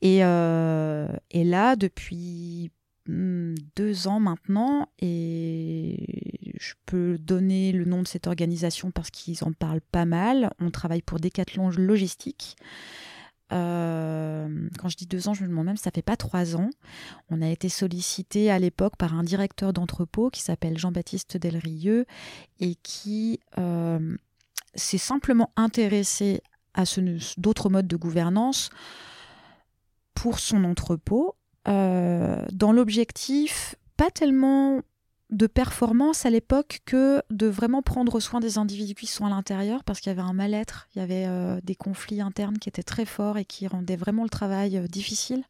[0.02, 2.72] Et, euh, et là, depuis
[3.08, 9.44] Hmm, deux ans maintenant et je peux donner le nom de cette organisation parce qu'ils
[9.44, 10.52] en parlent pas mal.
[10.60, 12.56] On travaille pour Decathlon Logistique.
[13.54, 16.70] Euh, quand je dis deux ans, je me demande même ça fait pas trois ans.
[17.32, 22.06] On a été sollicité à l'époque par un directeur d'entrepôt qui s'appelle Jean-Baptiste Delrieux
[22.60, 24.16] et qui euh,
[24.76, 26.42] s'est simplement intéressé
[26.76, 26.84] à
[27.38, 28.70] d'autres modes de gouvernance
[30.14, 31.36] pour son entrepôt
[31.68, 34.82] euh, dans l'objectif, pas tellement
[35.30, 39.84] de performance à l'époque que de vraiment prendre soin des individus qui sont à l'intérieur
[39.84, 42.84] parce qu'il y avait un mal-être, il y avait euh, des conflits internes qui étaient
[42.84, 45.44] très forts et qui rendaient vraiment le travail euh, difficile.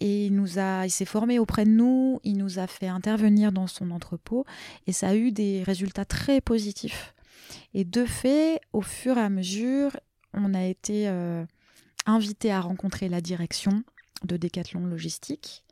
[0.00, 3.52] Et il nous a, il s'est formé auprès de nous, il nous a fait intervenir
[3.52, 4.44] dans son entrepôt
[4.86, 7.14] et ça a eu des résultats très positifs.
[7.72, 9.96] Et de fait, au fur et à mesure,
[10.34, 11.08] on a été
[12.06, 13.82] invité à rencontrer la direction,
[14.24, 15.64] de Decathlon Logistique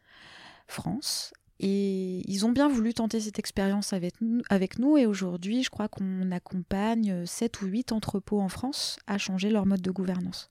[0.66, 1.33] France.
[1.61, 6.33] Et ils ont bien voulu tenter cette expérience avec nous, et aujourd'hui, je crois qu'on
[6.33, 10.51] accompagne 7 ou 8 entrepôts en France à changer leur mode de gouvernance.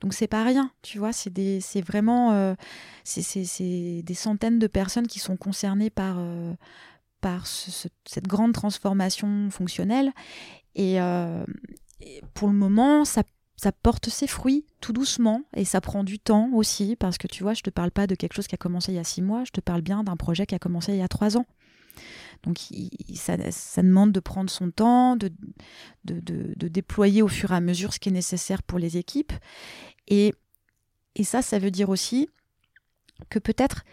[0.00, 2.54] Donc c'est pas rien, tu vois, c'est vraiment euh,
[3.04, 6.54] des centaines de personnes qui sont concernées par, euh,
[8.06, 10.12] cette grande transformation fonctionnelle.
[10.74, 11.44] Et, euh,
[12.00, 13.24] et pour le moment, ça
[13.60, 17.42] ça porte ses fruits tout doucement et ça prend du temps aussi parce que tu
[17.42, 19.20] vois, je te parle pas de quelque chose qui a commencé il y a six
[19.20, 21.44] mois, je te parle bien d'un projet qui a commencé il y a trois ans.
[22.42, 22.56] Donc
[23.16, 23.36] ça,
[23.82, 25.30] demande de prendre son temps, de,
[26.04, 29.34] déployer au fur et à mesure ce qui est nécessaire pour les équipes.
[30.08, 30.32] Et,
[31.14, 32.30] et ça, ça veut dire aussi
[33.28, 33.84] que peut-être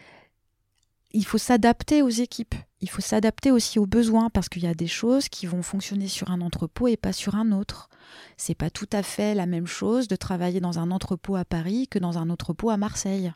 [1.12, 2.56] il faut s'adapter aux équipes.
[2.82, 6.08] il faut s'adapter aussi aux besoins parce qu'il y a des choses qui vont fonctionner
[6.08, 7.90] sur un entrepôt et pas sur un autre.
[8.36, 11.88] C'est pas tout à fait la même chose de travailler dans un entrepôt à Paris
[11.88, 13.32] que dans un entrepôt à Marseille.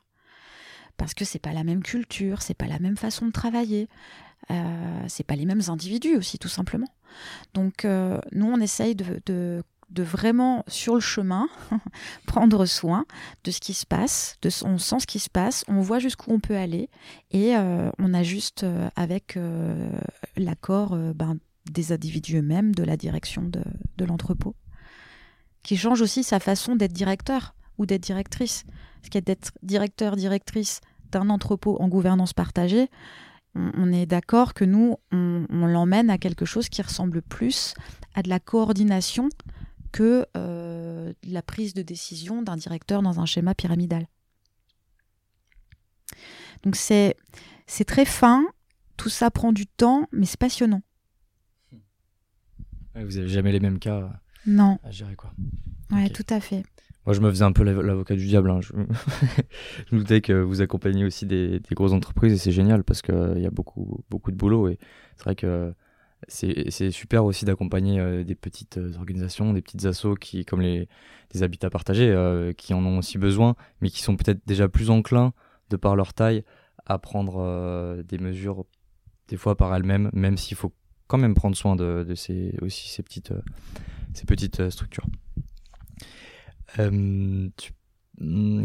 [0.97, 3.87] Parce que c'est pas la même culture, c'est pas la même façon de travailler,
[4.51, 6.89] euh, c'est pas les mêmes individus aussi tout simplement.
[7.53, 9.63] Donc euh, nous on essaye de de
[9.99, 11.49] vraiment sur le chemin
[12.25, 13.05] prendre soin
[13.43, 16.31] de ce qui se passe, de, on sent ce qui se passe, on voit jusqu'où
[16.31, 16.89] on peut aller
[17.31, 19.91] et euh, on ajuste euh, avec euh,
[20.37, 21.37] l'accord ben,
[21.69, 23.63] des individus eux-mêmes, de la direction de,
[23.97, 24.55] de l'entrepôt,
[25.63, 28.63] qui change aussi sa façon d'être directeur ou d'être directrice.
[29.03, 32.89] Ce qui est d'être directeur, directrice d'un entrepôt en gouvernance partagée,
[33.53, 37.73] on, est d'accord que nous, on l'emmène à quelque chose qui ressemble plus
[38.15, 39.27] à de la coordination
[39.91, 44.07] que euh, la prise de décision d'un directeur dans un schéma pyramidal.
[46.63, 47.15] Donc c'est
[47.67, 48.45] c'est très fin,
[48.97, 50.81] tout ça prend du temps, mais c'est passionnant.
[52.95, 54.79] vous avez jamais les mêmes cas non.
[54.83, 55.33] à gérer quoi.
[55.91, 56.63] Ouais, tout à fait.
[57.05, 58.51] Moi, je me faisais un peu l'avocat du diable.
[58.51, 58.61] Hein.
[58.61, 58.73] Je...
[59.89, 63.01] je, me doutais que vous accompagnez aussi des, des grosses entreprises et c'est génial parce
[63.01, 64.69] qu'il y a beaucoup, beaucoup de boulot.
[64.69, 64.77] Et
[65.15, 65.73] c'est vrai que
[66.27, 70.87] c'est super aussi d'accompagner euh, des petites euh, organisations, des petites assos qui, comme les,
[71.33, 74.89] des habitats partagés, euh, qui en ont aussi besoin, mais qui sont peut-être déjà plus
[74.89, 75.33] enclins,
[75.69, 76.43] de par leur taille,
[76.85, 78.65] à prendre des mesures
[79.27, 80.73] des fois par elles-mêmes, même, s'il faut
[81.07, 83.33] quand même prendre soin de, de ces, aussi ces petites,
[84.13, 85.05] ces petites structures.
[86.77, 87.49] Mm,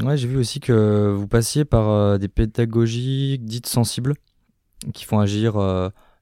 [0.02, 4.14] ouais, j'ai vu aussi que vous passiez par des pédagogies dites sensibles,
[4.92, 5.54] qui font agir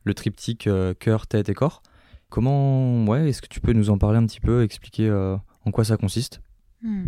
[0.05, 1.83] le triptyque euh, cœur, tête et corps.
[2.29, 5.71] Comment, ouais, est-ce que tu peux nous en parler un petit peu, expliquer euh, en
[5.71, 6.41] quoi ça consiste?
[6.83, 7.07] Hmm.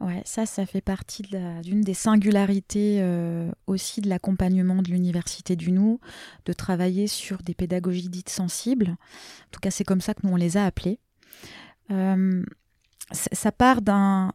[0.00, 1.24] Ouais, ça, ça fait partie
[1.64, 5.98] d'une des singularités euh, aussi de l'accompagnement de l'Université du Nou,
[6.44, 8.90] de travailler sur des pédagogies dites sensibles.
[8.90, 11.00] En tout cas, c'est comme ça que nous, on les a appelées.
[13.10, 14.32] ça part d'un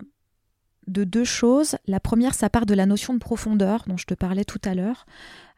[0.88, 1.78] de deux choses.
[1.88, 4.76] La première, ça part de la notion de profondeur dont je te parlais tout à
[4.76, 5.06] l'heure.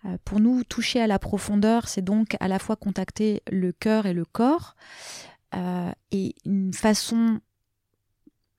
[0.05, 4.05] Euh, pour nous, toucher à la profondeur, c'est donc à la fois contacter le cœur
[4.05, 4.75] et le corps.
[5.55, 7.39] Euh, et une façon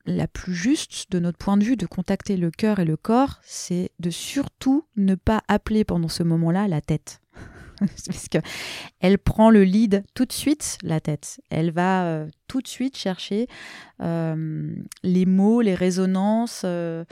[0.06, 3.40] la plus juste de notre point de vue de contacter le cœur et le corps,
[3.42, 7.20] c'est de surtout ne pas appeler pendant ce moment-là la tête.
[7.78, 8.38] Parce que
[9.00, 11.40] elle prend le lead tout de suite, la tête.
[11.50, 13.48] Elle va euh, tout de suite chercher
[14.00, 17.04] les mots, les résonances, les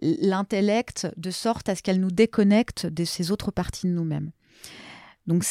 [0.00, 4.30] l'intellect de sorte à ce qu'elle nous déconnecte de ces autres parties de nous-mêmes.
[5.26, 5.44] Donc,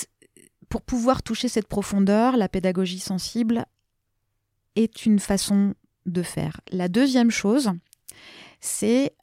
[0.69, 3.65] pour pouvoir toucher cette profondeur, la pédagogie sensible
[4.75, 5.73] est une façon
[6.05, 6.62] de faire.
[6.71, 7.71] La deuxième chose,
[8.60, 9.13] c'est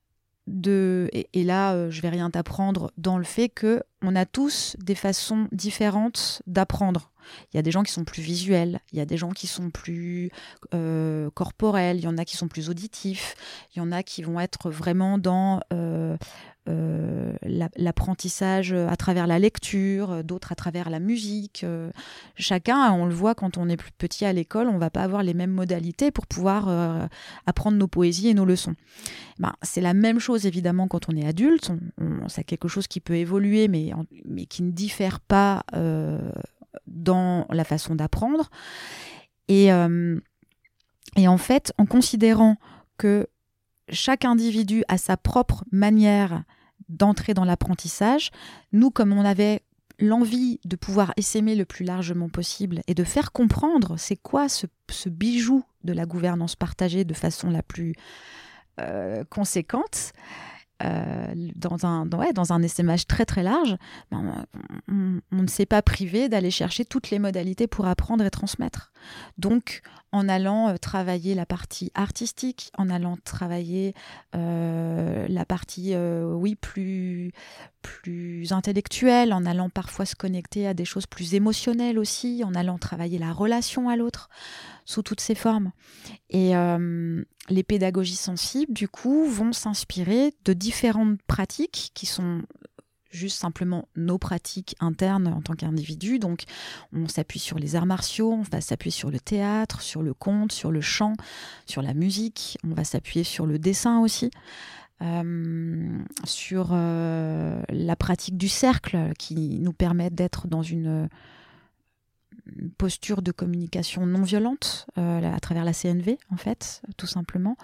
[0.47, 4.95] et, là euh, je vais rien t'apprendre dans le fait que on a tous des
[4.95, 7.11] façons différentes d'apprendre.
[7.53, 9.47] Il y a des gens qui sont plus visuels, il y a des gens qui
[9.47, 10.31] sont plus
[10.75, 13.35] euh, corporels, il y en a qui sont plus auditifs,
[13.75, 16.19] il y en a qui vont être vraiment dans euh,
[16.67, 21.65] l'apprentissage à travers la lecture, d'autres à travers la musique.
[22.37, 25.23] chacun, on le voit quand on est plus petit à l'école, on va pas avoir
[25.23, 27.09] les mêmes modalités pour pouvoir
[27.47, 28.75] apprendre nos poésies et nos leçons.
[29.39, 31.73] Ben, c'est la même chose évidemment quand on est adulte.
[32.29, 33.93] c'est quelque chose qui peut évoluer, mais,
[34.49, 35.65] qui ne diffère pas
[36.87, 38.51] dans la façon d'apprendre.
[39.51, 40.21] Euh,
[41.17, 42.57] et en fait, en considérant
[42.97, 43.29] que
[43.89, 46.45] chaque individu a sa propre manière
[46.89, 48.31] d'entrer dans l'apprentissage,
[48.73, 49.63] nous, comme on avait
[49.99, 54.67] l'envie de pouvoir essaimer le plus largement possible et de faire comprendre c'est quoi ce,
[55.09, 57.95] bijou de la gouvernance partagée de façon la plus
[58.81, 60.13] euh, conséquente,
[60.83, 62.61] euh, dans, un, dans, dans un
[63.07, 63.77] très très large,
[64.11, 64.45] ben,
[64.89, 68.93] on, ne s'est pas privé d'aller chercher toutes les modalités pour apprendre et transmettre.
[69.39, 73.95] Donc, en allant euh, travailler la partie artistique, en allant travailler
[74.35, 77.31] euh, la partie, oui, plus,
[77.83, 82.79] plus intellectuelle, en allant parfois se connecter à des choses plus émotionnelles aussi, en allant
[82.79, 84.29] travailler la relation à l'autre
[84.85, 85.73] sous toutes ses formes.
[86.31, 92.43] Et euh, les pédagogies sensibles, du coup, vont s'inspirer de différentes pratiques qui sont
[93.11, 96.19] juste simplement nos pratiques internes en tant qu'individu.
[96.19, 96.43] Donc,
[96.93, 100.53] on s'appuie sur les arts martiaux, on va s'appuyer sur le théâtre, sur le conte,
[100.53, 101.15] sur le chant,
[101.65, 104.31] sur la musique, on va s'appuyer sur le dessin aussi.
[105.03, 111.09] Euh, sur euh, la pratique du cercle qui nous permet d'être dans une
[112.79, 117.57] posture de communication non violente euh, à travers la CNV, en fait, tout simplement.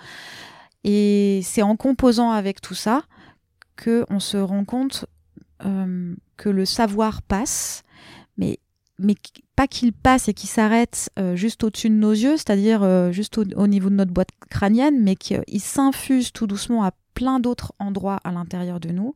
[0.85, 3.03] Et c'est en composant avec tout ça
[3.83, 5.07] qu'on se rend compte
[5.64, 7.83] euh, que le savoir passe,
[8.37, 8.59] mais,
[8.99, 9.14] mais
[9.57, 13.66] pas qu'il passe et qu'il s'arrête euh, juste au-dessus de nos yeux, c'est-à-dire juste au,
[13.66, 18.33] niveau de notre boîte crânienne, mais qu'il s'infuse tout doucement à plein d'autres endroits à
[18.33, 19.14] l'intérieur de nous.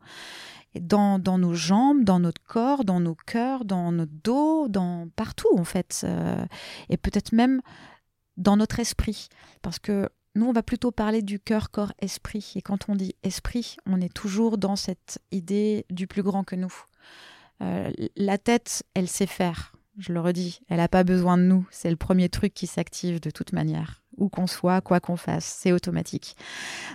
[0.80, 5.56] Dans, dans, nos jambes, dans notre corps, dans nos cœurs, dans notre dos, dans partout
[5.56, 6.04] en fait,
[6.88, 7.60] et peut-être même
[8.36, 9.28] dans notre esprit,
[9.62, 12.52] parce que nous, on va plutôt parler du cœur, corps, esprit.
[12.56, 16.56] Et quand on dit esprit, on est toujours dans cette idée du plus grand que
[16.56, 16.74] nous.
[17.60, 20.60] Euh, la tête, elle sait faire, je le redis.
[20.68, 21.66] Elle n'a pas besoin de nous.
[21.70, 24.02] C'est le premier truc qui s'active de toute manière.
[24.16, 26.36] Où qu'on soit, quoi qu'on fasse, c'est automatique.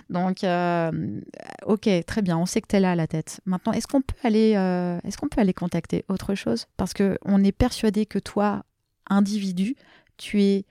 [0.08, 1.20] Donc, euh,
[1.66, 3.42] ok, très bien, on sait que tu es là, la tête.
[3.44, 6.66] Maintenant, est-ce qu'on peut, aller, euh, est qu'on peut aller contacter autre chose?
[6.78, 8.64] Parce qu'on est persuadé que toi,
[9.10, 9.76] individu,
[10.16, 10.64] tu es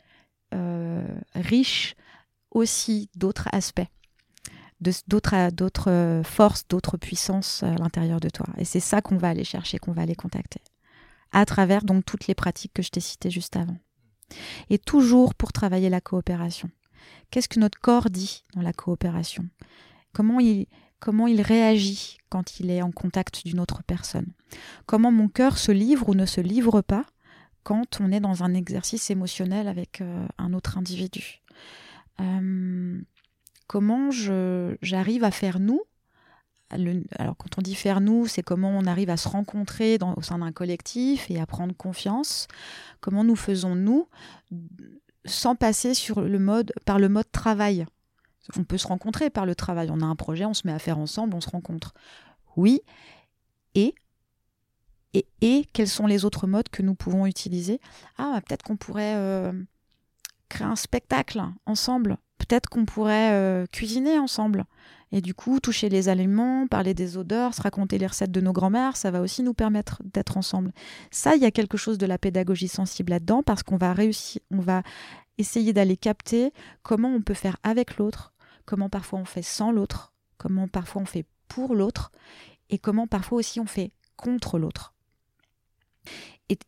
[1.35, 1.95] riche
[2.51, 3.87] aussi d'autres aspects,
[4.81, 8.47] d'autres, d'autres euh, forces, d'autres puissances à l'intérieur de toi.
[8.57, 10.61] Et c'est ça qu'on va aller chercher, qu'on va aller contacter,
[11.31, 13.77] à travers donc toutes les pratiques que je t'ai citées juste avant.
[14.69, 16.69] Et toujours pour travailler la coopération.
[17.31, 19.47] Qu'est-ce que notre corps dit dans la coopération?
[20.13, 20.67] Comment il,
[20.99, 24.27] comment il réagit quand il est en contact d'une autre personne?
[24.85, 27.05] Comment mon cœur se livre ou ne se livre pas
[27.63, 31.41] quand on est dans un exercice émotionnel avec euh, un autre individu?
[32.19, 33.01] Euh,
[33.67, 35.81] comment j'arrive à faire nous
[36.69, 40.39] alors quand on dit faire nous, c'est comment on arrive à se rencontrer au sein
[40.39, 42.47] d'un collectif et à prendre confiance.
[42.99, 44.07] Comment nous faisons nous
[45.25, 47.85] sans passer sur le mode, par le mode travail.
[48.57, 49.89] On peut se rencontrer par le travail.
[49.91, 51.93] On a un projet, on se met à faire ensemble, on se rencontre.
[52.55, 52.81] Oui.
[53.75, 53.93] Et
[55.13, 57.79] et, et quels sont les autres modes que nous pouvons utiliser?
[58.17, 59.51] Ah, peut-être qu'on pourrait euh,
[60.49, 62.17] créer un spectacle ensemble.
[62.39, 64.65] Peut-être qu'on pourrait euh, cuisiner ensemble.
[65.11, 68.53] Et du coup, toucher les aliments, parler des odeurs, se raconter les recettes de nos
[68.53, 70.71] grands-mères, ça va aussi nous permettre d'être ensemble.
[71.11, 74.41] Ça, il y a quelque chose de la pédagogie sensible là-dedans parce qu'on va réussir,
[74.51, 74.83] on va
[75.37, 78.33] essayer d'aller capter comment on peut faire avec l'autre,
[78.65, 82.11] comment parfois on fait sans l'autre, comment parfois on fait pour l'autre
[82.69, 84.93] et comment parfois aussi on fait contre l'autre.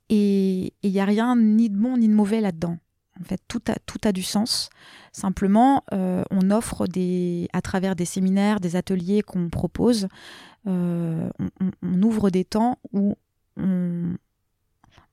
[0.09, 2.78] Et il n'y a rien ni de bon ni de mauvais là-dedans.
[3.22, 3.61] En fait, tout
[4.03, 4.69] a, du sens.
[5.11, 10.07] Simplement, euh, on offre des, à travers des séminaires, des ateliers qu'on propose,
[10.67, 11.30] euh,
[11.82, 13.15] on, ouvre des temps où
[13.57, 14.15] on,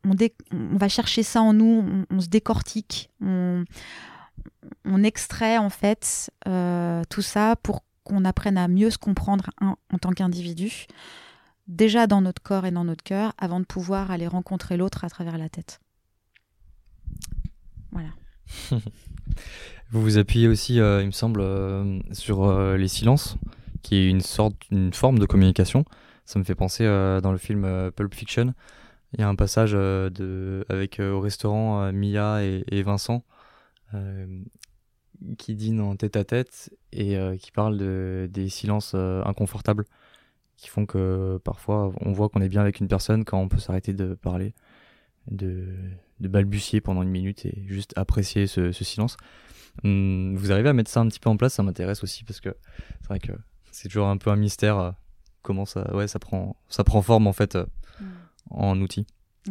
[0.04, 3.64] on, va chercher ça en nous, on, se décortique, on,
[5.02, 10.12] extrait en fait euh, tout ça pour qu'on apprenne à mieux se comprendre en tant
[10.12, 10.86] qu'individu,
[11.66, 15.11] déjà dans notre corps et dans notre cœur, avant de pouvoir aller rencontrer l'autre à
[15.11, 15.80] travers la tête.
[19.90, 23.38] Vous vous appuyez aussi, euh, il me semble, euh, sur euh, les silences,
[23.82, 25.84] qui est une sorte, une forme de communication.
[26.26, 28.53] Ça me fait penser dans le film Pulp Fiction.
[29.14, 33.24] Il y a un passage de, avec au restaurant Mia et, Vincent
[35.38, 39.86] qui dînent en tête à tête et qui parlent de, des silences inconfortables
[40.59, 43.59] qui font que parfois on voit qu'on est bien avec une personne quand on peut
[43.59, 44.53] s'arrêter de parler,
[46.21, 49.16] de balbutier pendant une minute et juste apprécier ce, silence.
[49.85, 52.41] Hum, vous arrivez à mettre ça un petit peu en place, ça m'intéresse aussi parce
[52.41, 52.57] que
[53.01, 53.33] c'est vrai que
[53.71, 54.91] c'est toujours un peu un mystère euh,
[55.43, 57.66] comment ça, ouais, ça prend, ça prend forme en fait euh,
[58.01, 58.07] mm.
[58.51, 59.07] en outil.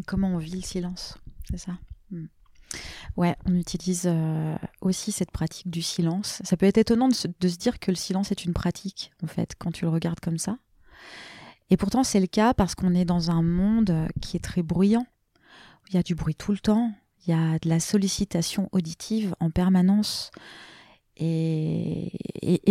[0.05, 1.17] Comment on vit le silence,
[1.49, 1.77] c'est ça?
[2.11, 2.25] Mm.
[3.15, 6.41] Ouais, on utilise euh, aussi cette pratique du silence.
[6.43, 9.11] Ça peut être étonnant de se, de se, dire que le silence est une pratique,
[9.23, 10.57] en fait, quand tu le regardes comme ça.
[11.69, 15.05] Et pourtant, c'est le cas parce qu'on est dans un monde qui est très bruyant.
[15.89, 16.91] Il y a du bruit tout le temps,
[17.25, 20.31] il y a de la sollicitation auditive en permanence.
[21.15, 22.11] Et,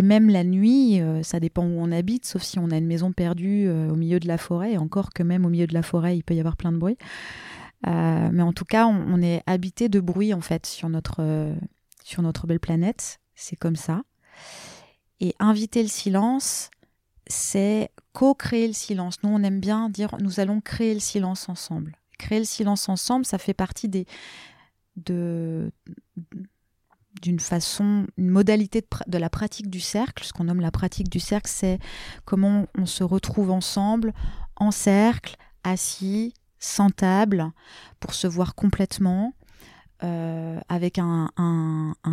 [0.03, 3.13] même la nuit, euh, ça dépend où on habite, sauf si on a une maison
[3.13, 6.17] perdue euh, au milieu de la forêt, encore que même au milieu de la forêt,
[6.17, 6.97] il peut y avoir plein de bruit.
[7.87, 11.55] Euh, mais en tout cas, on, on, est habité de bruit, en fait, sur notre,
[12.05, 13.19] sur notre belle planète.
[13.35, 14.03] C'est comme ça.
[15.21, 16.71] Et inviter le silence,
[17.27, 19.17] c'est co-créer le silence.
[19.23, 23.25] Nous, on aime bien dire, nous allons créer le silence ensemble créer le silence ensemble,
[23.25, 23.89] ça fait partie
[24.97, 25.71] d'une
[27.39, 30.25] façon, une modalité de, la pratique du cercle.
[30.25, 31.79] Ce qu'on nomme la pratique du cercle, c'est
[32.25, 34.13] comment on se retrouve ensemble,
[34.57, 37.51] en cercle, assis, sans table,
[38.01, 39.35] pour se voir complètement,
[40.03, 41.31] euh, avec un,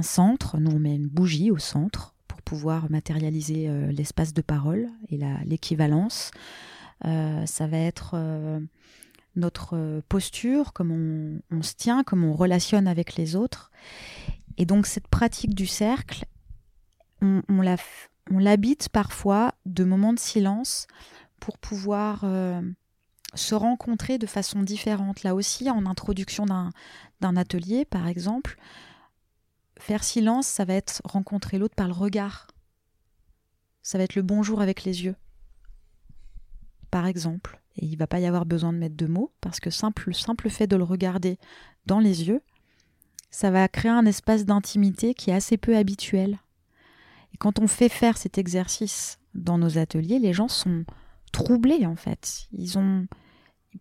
[0.01, 0.57] centre.
[0.57, 5.19] Nous, on met une bougie au centre pour pouvoir matérialiser euh, l'espace de parole et
[5.45, 6.31] l'équivalence.
[7.05, 8.15] Euh, ça va être
[9.35, 10.95] notre euh, posture, comment
[11.51, 13.71] on, se tient, comment on relationne avec les autres.
[14.57, 16.25] Et donc cette pratique du cercle,
[17.21, 17.61] on,
[18.39, 20.87] l'habite parfois de moments de silence
[21.39, 22.61] pour pouvoir euh,
[23.33, 25.23] se rencontrer de façon différente.
[25.23, 28.57] Là aussi, en introduction d'un atelier, par exemple,
[29.79, 32.47] faire silence, ça va être rencontrer l'autre par le regard.
[33.81, 35.15] Ça va être le bonjour avec les yeux,
[36.91, 37.62] par exemple.
[37.77, 40.13] Et il va pas y avoir besoin de mettre de mots, parce que simple, le
[40.13, 41.37] simple fait de le regarder
[41.85, 42.41] dans les yeux,
[43.31, 46.39] ça va créer un espace d'intimité qui est assez peu habituel.
[47.33, 50.85] Et quand on fait faire cet exercice dans nos ateliers, les gens sont
[51.31, 52.47] troublés en fait.
[52.53, 53.07] Ils ont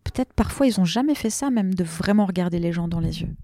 [0.03, 3.21] peut-être parfois ils ont jamais fait ça même de vraiment regarder les gens dans les
[3.21, 3.35] yeux.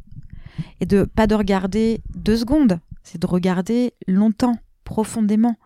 [0.81, 5.57] Et de pas de regarder deux secondes, c'est de regarder longtemps, profondément,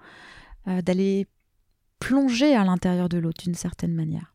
[0.68, 1.28] euh, d'aller
[2.00, 4.33] plonger à l'intérieur de l'autre d'une certaine manière.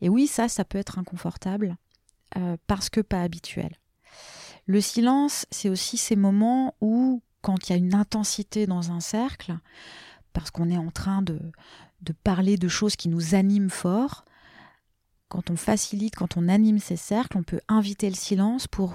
[0.00, 1.76] Et oui, ça, ça peut être inconfortable
[2.36, 3.76] euh, parce que pas habituel.
[4.66, 9.00] Le silence, c'est aussi ces moments où, quand il y a une intensité dans un
[9.00, 9.58] cercle,
[10.32, 11.40] parce qu'on est en train de,
[12.02, 14.24] de parler de choses qui nous animent fort,
[15.28, 18.94] quand on facilite, quand on anime ces cercles, on peut inviter le silence pour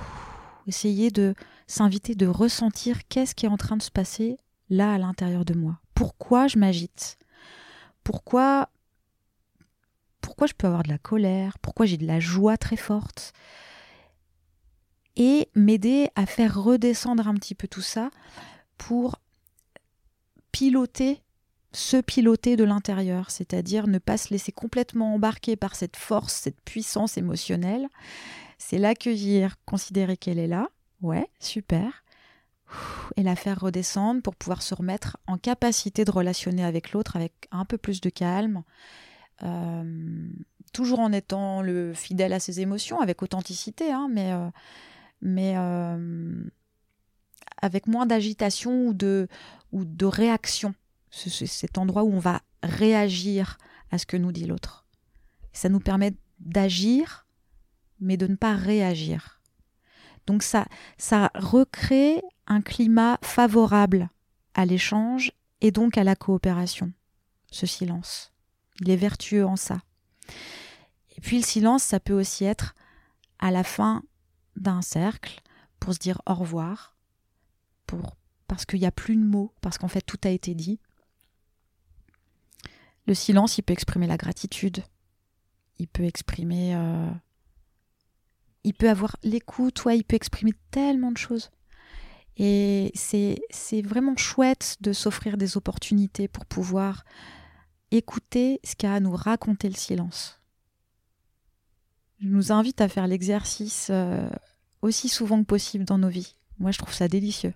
[0.68, 1.34] essayer de
[1.68, 4.38] s'inviter, de ressentir qu'est-ce qui est en train de se passer
[4.70, 5.80] là à l'intérieur de moi.
[5.94, 7.18] Pourquoi je m'agite?
[8.04, 8.70] Pourquoi
[10.26, 13.32] pourquoi je peux avoir de la colère Pourquoi j'ai de la joie très forte
[15.16, 18.10] Et m'aider à faire redescendre un petit peu tout ça
[18.80, 19.20] pour
[20.52, 21.22] piloter
[21.74, 26.60] se piloter de l'intérieur, c'est-à-dire ne pas se laisser complètement embarquer par cette force, cette
[26.62, 27.88] puissance émotionnelle.
[28.58, 30.70] C'est l'accueillir, considérer qu'elle est là.
[31.02, 32.04] Ouais, super.
[33.16, 37.34] Et la faire redescendre pour pouvoir se remettre en capacité de relationner avec l'autre avec
[37.52, 38.64] un peu plus de calme.
[39.44, 40.28] Euh,
[40.74, 44.50] toujours en étant le fidèle à ses émotions, avec authenticité, hein, mais, euh,
[45.22, 46.44] mais euh,
[47.62, 49.28] avec moins d'agitation ou de,
[49.72, 50.74] ou de réaction
[51.16, 53.58] c'est cet endroit où on va réagir
[53.92, 54.86] à ce que nous dit l'autre.
[55.54, 57.26] Ça nous permet d'agir,
[58.00, 59.42] mais de ne pas réagir.
[60.28, 60.66] Donc ça,
[60.98, 64.10] ça recrée un climat favorable
[64.54, 65.32] à l'échange
[65.62, 66.92] et donc à la coopération,
[67.52, 68.34] ce silence.
[68.82, 69.82] Il est vertueux en ça.
[71.16, 72.76] Et puis le silence, ça peut aussi être
[73.40, 74.04] à la fin
[74.56, 75.42] d'un cercle
[75.80, 76.96] pour se dire au revoir,
[78.48, 80.80] parce qu'il n'y a plus de mots, parce qu'en fait tout a été dit.
[83.08, 84.84] Le silence, il peut exprimer la gratitude.
[85.78, 86.76] Il peut exprimer.
[86.76, 87.12] Euh,
[88.64, 91.52] il peut avoir l'écoute, il peut exprimer tellement de choses.
[92.38, 97.06] Et c'est vraiment chouette de s'offrir des opportunités pour pouvoir
[97.92, 100.40] écouter ce qu'a à nous raconter le silence.
[102.20, 104.30] Je nous invite à faire l'exercice euh,
[104.82, 106.36] aussi souvent que possible dans nos vies.
[106.60, 107.54] Moi, je trouve ça délicieux.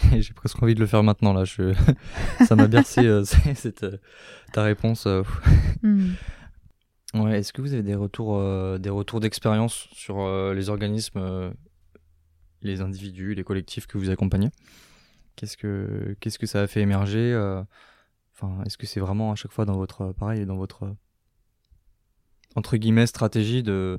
[0.18, 1.44] J'ai presque envie de le faire maintenant là.
[1.44, 1.74] Je...
[2.46, 3.24] ça m'a bercé euh,
[3.54, 3.98] cette, euh,
[4.52, 5.06] ta réponse.
[5.06, 5.22] Euh,
[5.82, 6.12] hmm.
[7.14, 7.38] Ouais.
[7.38, 8.38] Est-ce que vous avez des retours,
[8.78, 11.54] des retours d'expérience sur les organismes,
[12.60, 14.50] les individus, les collectifs que vous accompagnez?
[15.34, 17.32] Qu'est-ce que qu'est-ce que ça a fait émerger
[18.66, 20.96] Est-ce que c'est vraiment à chaque fois dans votre pareil dans votre
[22.76, 23.96] guillemets stratégie de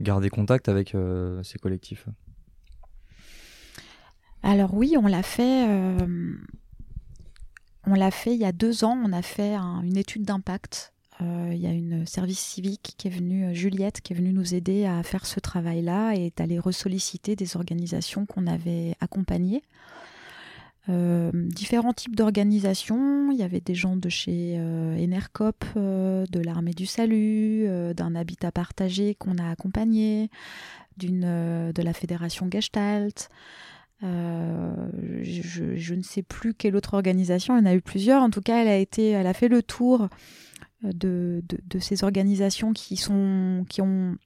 [0.00, 0.96] garder contact avec
[1.42, 2.06] ces collectifs?
[4.42, 5.68] Alors oui, on l'a fait.
[5.68, 6.34] Euh,
[7.86, 8.98] on l'a fait il y a deux ans.
[9.04, 10.92] On a fait une étude d'impact.
[11.20, 14.32] Euh, il y a une service civique qui est venue, euh, Juliette, qui est venue
[14.32, 19.62] nous aider à faire ce travail-là et d'aller ressolliciter des organisations qu'on avait accompagnées.
[21.32, 23.30] Différents types d'organisations.
[23.32, 24.58] Il y avait des gens de chez
[24.98, 30.30] Enercop, de l'Armée du Salut, d'un habitat partagé qu'on a accompagné,
[30.98, 33.28] de la Fédération Gestalt.
[34.02, 34.88] Euh,
[35.22, 38.22] je, ne sais plus quelle autre organisation, il y en a eu plusieurs.
[38.22, 40.08] En tout cas, elle a, été, elle a fait le tour
[40.84, 44.16] euh, de, de, ces organisations qui, sont, qui ont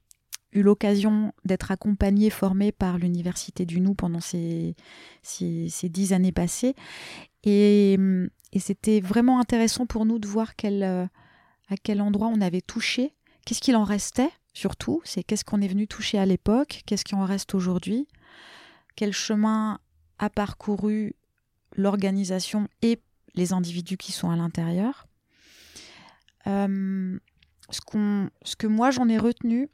[0.55, 4.75] eu l'occasion d'être accompagnées, formées par l'Université du Nou pendant ces,
[5.21, 6.75] ces, dix années passées.
[7.43, 7.97] Et,
[8.53, 11.05] et c'était vraiment intéressant pour nous de voir quel, euh,
[11.69, 13.13] à quel endroit on avait touché,
[13.45, 17.13] qu'est-ce qu'il en restait surtout, c'est qu'est-ce qu'on est venu toucher à l'époque, qu'est-ce qui
[17.13, 18.07] en reste aujourd'hui
[18.95, 19.79] quel chemin
[20.19, 21.15] a parcouru
[21.75, 22.99] l'organisation et
[23.35, 25.07] les individus qui sont à l'intérieur.
[26.47, 27.19] Euh,
[27.69, 27.81] ce,
[28.43, 29.69] ce, que moi j'en ai retenu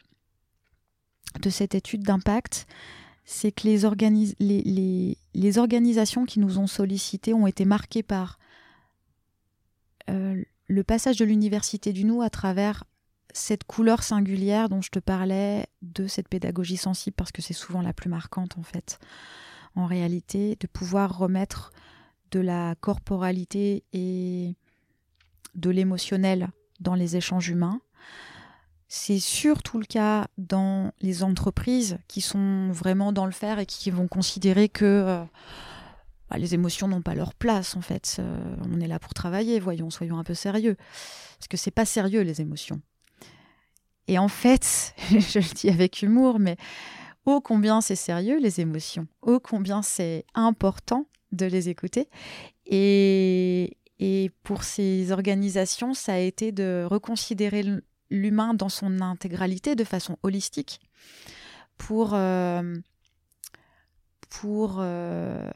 [1.40, 2.68] de cette étude d'impact,
[3.26, 8.40] c'est que les, organisations qui nous ont sollicités ont été marquées par
[10.10, 12.84] euh, le passage de l'université du Nou à travers
[13.34, 17.82] cette couleur singulière dont je te parlais de cette pédagogie sensible, parce que c'est souvent
[17.82, 19.00] la plus marquante en fait,
[19.76, 21.72] en réalité, de pouvoir remettre
[22.32, 24.56] de la corporalité et
[25.56, 27.82] de l'émotionnel dans les échanges humains.
[28.94, 33.90] C'est surtout le cas dans les entreprises qui sont vraiment dans le faire et qui
[33.90, 35.24] vont considérer que euh,
[36.30, 38.18] bah, les émotions n'ont pas leur place en fait.
[38.20, 38.38] Euh,
[38.70, 40.76] on est là pour travailler, voyons, soyons un peu sérieux.
[41.38, 42.82] Parce que c'est pas sérieux les émotions.
[44.10, 46.58] Et en fait, je le dis avec humour, mais
[47.26, 52.10] ô combien c'est sérieux les émotions, ô combien c'est important de les écouter.
[52.66, 57.64] Et, et pour ces organisations, ça a été de reconsidérer
[58.12, 60.80] l'humain dans son intégralité de façon holistique
[61.78, 62.76] pour, euh,
[64.30, 65.50] pour euh,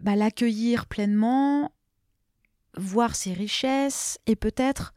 [0.00, 1.72] bah, l'accueillir pleinement,
[2.76, 4.94] voir ses richesses et peut-être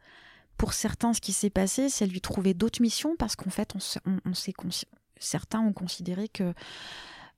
[0.56, 4.18] pour certains ce qui s'est passé, c'est lui trouver d'autres missions parce qu'en fait on,
[4.24, 4.32] on,
[5.18, 6.54] certains ont considéré que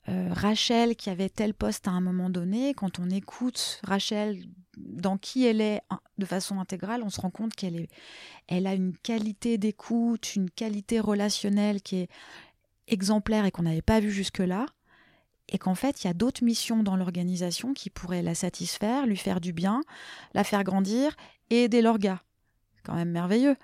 [0.09, 4.45] euh, Rachel qui avait tel poste à un moment donné, quand on écoute Rachel
[4.77, 5.81] dans qui elle est
[6.23, 7.89] de façon intégrale, on se rend compte qu'elle est,
[8.49, 12.09] elle a une qualité d'écoute, une qualité relationnelle qui est
[12.87, 14.67] exemplaire et qu'on n'avait pas vu jusque-là.
[15.49, 19.17] Et qu'en fait, il y a d'autres missions dans l'organisation qui pourraient la satisfaire, lui
[19.17, 19.83] faire du bien,
[20.33, 21.15] la faire grandir
[21.51, 22.23] et aider l'orga.
[22.77, 23.57] C'est quand même merveilleux.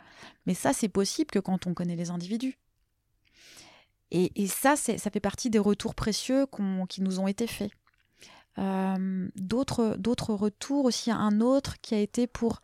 [0.47, 2.59] Mais ça, c'est possible que quand on connaît les individus.
[4.11, 6.47] Et, ça, ça fait partie des retours précieux
[6.89, 7.71] qui nous ont été faits.
[8.59, 12.61] Euh, d'autres retours aussi, un autre qui a été pour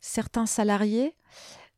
[0.00, 1.14] certains salariés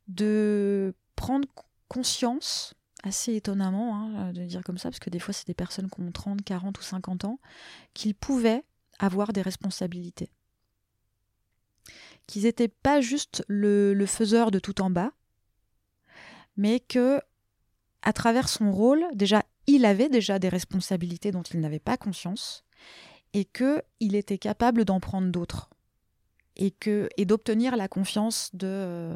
[0.07, 1.47] de prendre
[1.87, 5.89] conscience, assez étonnamment hein, de dire comme ça, parce que des fois c'est des personnes
[5.89, 7.39] qui ont 30, 40 ou 50 ans,
[7.93, 8.63] qu'ils pouvaient
[8.99, 10.29] avoir des responsabilités.
[12.27, 15.11] Qu'ils n'étaient pas juste le, le faiseur de tout en bas,
[16.57, 17.21] mais que
[18.03, 22.65] à travers son rôle, déjà, il avait déjà des responsabilités dont il n'avait pas conscience,
[23.33, 25.69] et qu'il était capable d'en prendre d'autres
[26.55, 29.15] et que et d'obtenir la confiance de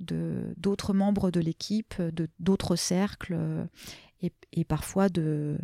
[0.00, 3.38] d'autres membres de l'équipe, de d'autres cercles
[4.22, 5.58] et, et, parfois de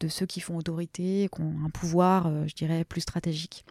[0.00, 3.64] de ceux qui font autorité, qui ont un pouvoir, euh, je dirais, plus stratégique.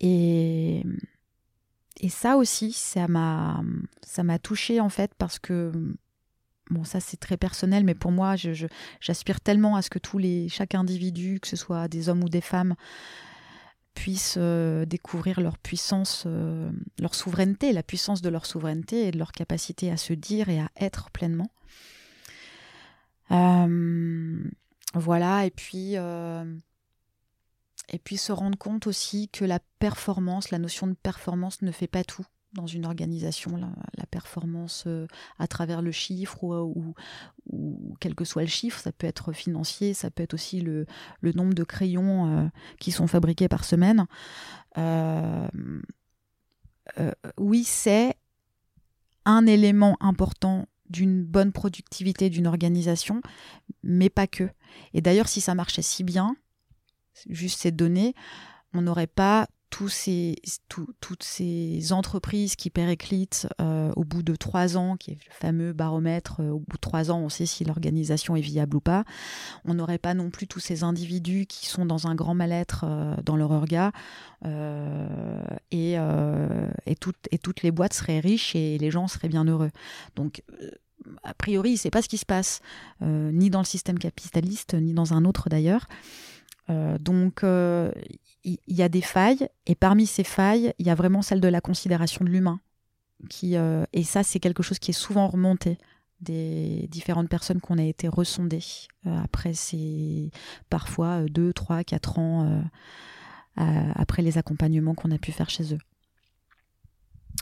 [0.00, 0.82] Et
[2.00, 3.62] et ça aussi, ça m'a
[4.02, 5.72] ça m'a touché en fait parce que
[6.72, 8.34] Bon, ça c'est très personnel, mais pour moi,
[9.00, 12.30] j'aspire tellement à ce que tous les, chaque individu, que ce soit des hommes ou
[12.30, 12.76] des femmes,
[13.92, 19.18] puissent euh, découvrir leur puissance, euh, leur souveraineté, la puissance de leur souveraineté et de
[19.18, 21.50] leur capacité à se dire et à être pleinement.
[23.32, 24.42] Euh,
[24.94, 25.98] voilà, et puis, et
[28.02, 32.02] puis se rendre compte aussi que la performance, la notion de performance ne fait pas
[32.02, 35.06] tout dans une organisation, la, performance euh,
[35.38, 36.94] à travers le chiffre ou,
[37.98, 40.86] quel que soit le chiffre, ça peut être financier, ça peut être aussi le,
[41.20, 42.48] le nombre de crayons euh,
[42.78, 44.06] qui sont fabriqués par semaine.
[44.76, 45.48] Euh,
[47.38, 48.16] oui, c'est
[49.24, 53.22] un élément important d'une bonne productivité d'une organisation,
[53.82, 54.50] mais pas que.
[54.92, 56.36] Et d'ailleurs, si ça marchait si bien,
[57.28, 58.14] juste ces données,
[58.74, 60.36] on n'aurait pas tous ces,
[61.00, 65.72] toutes ces entreprises qui périclitent euh, au bout de trois ans, qui est le fameux
[65.72, 69.04] baromètre, euh, au bout de trois ans, on sait si l'organisation est viable ou pas.
[69.64, 73.16] On n'aurait pas non plus tous ces individus qui sont dans un grand mal-être euh,
[73.24, 73.92] dans leur orga,
[75.70, 79.70] et, et, toutes, les boîtes seraient riches et les gens seraient bien heureux.
[80.16, 80.42] Donc,
[81.22, 82.60] a priori, c'est pas ce qui se passe,
[83.00, 85.86] ni dans le système capitaliste, ni dans un autre d'ailleurs.
[86.68, 87.42] Donc,
[88.44, 91.48] il y, a des failles, et parmi ces failles, il y a vraiment celle de
[91.48, 92.60] la considération de l'humain.
[93.28, 95.78] Qui, euh, et ça, c'est quelque chose qui est souvent remonté
[96.20, 98.62] des différentes personnes qu'on a été ressondées
[99.06, 100.30] euh, après ces
[100.70, 102.62] parfois 2, 3, 4 ans
[103.58, 105.80] euh, après les accompagnements qu'on a pu faire chez eux.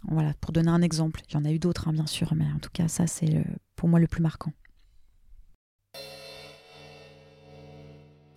[0.08, 1.22] Voilà, pour donner un exemple.
[1.28, 3.44] Il y en a eu d'autres, hein, bien sûr, mais en tout cas, ça, c'est
[3.74, 4.52] pour moi le plus marquant.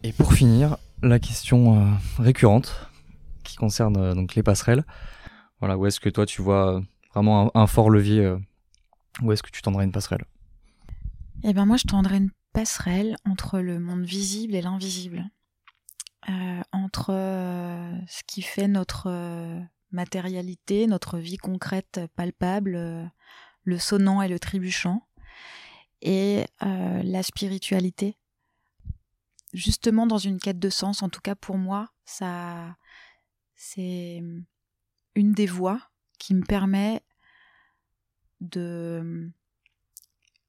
[0.06, 2.90] Et pour finir, la question euh, récurrente
[3.46, 4.84] qui concerne euh, donc les passerelles.
[5.60, 6.82] Voilà, où est-ce que toi tu vois
[7.14, 8.38] vraiment un, fort levier euh,
[9.22, 10.26] Où est-ce que tu tendrais une passerelle?
[11.46, 15.26] Eh ben moi je tendrais une passerelle entre le monde visible et l'invisible,
[16.72, 19.10] entre ce qui fait notre
[19.92, 23.12] matérialité, notre vie concrète, palpable,
[23.64, 25.02] le sonnant et le trébuchant,
[26.02, 28.16] et la spiritualité
[29.54, 32.76] justement dans une quête de sens, en tout cas pour moi, ça,
[33.56, 34.22] c'est
[35.16, 35.80] une des voies
[36.20, 37.02] qui me permet
[38.42, 39.32] de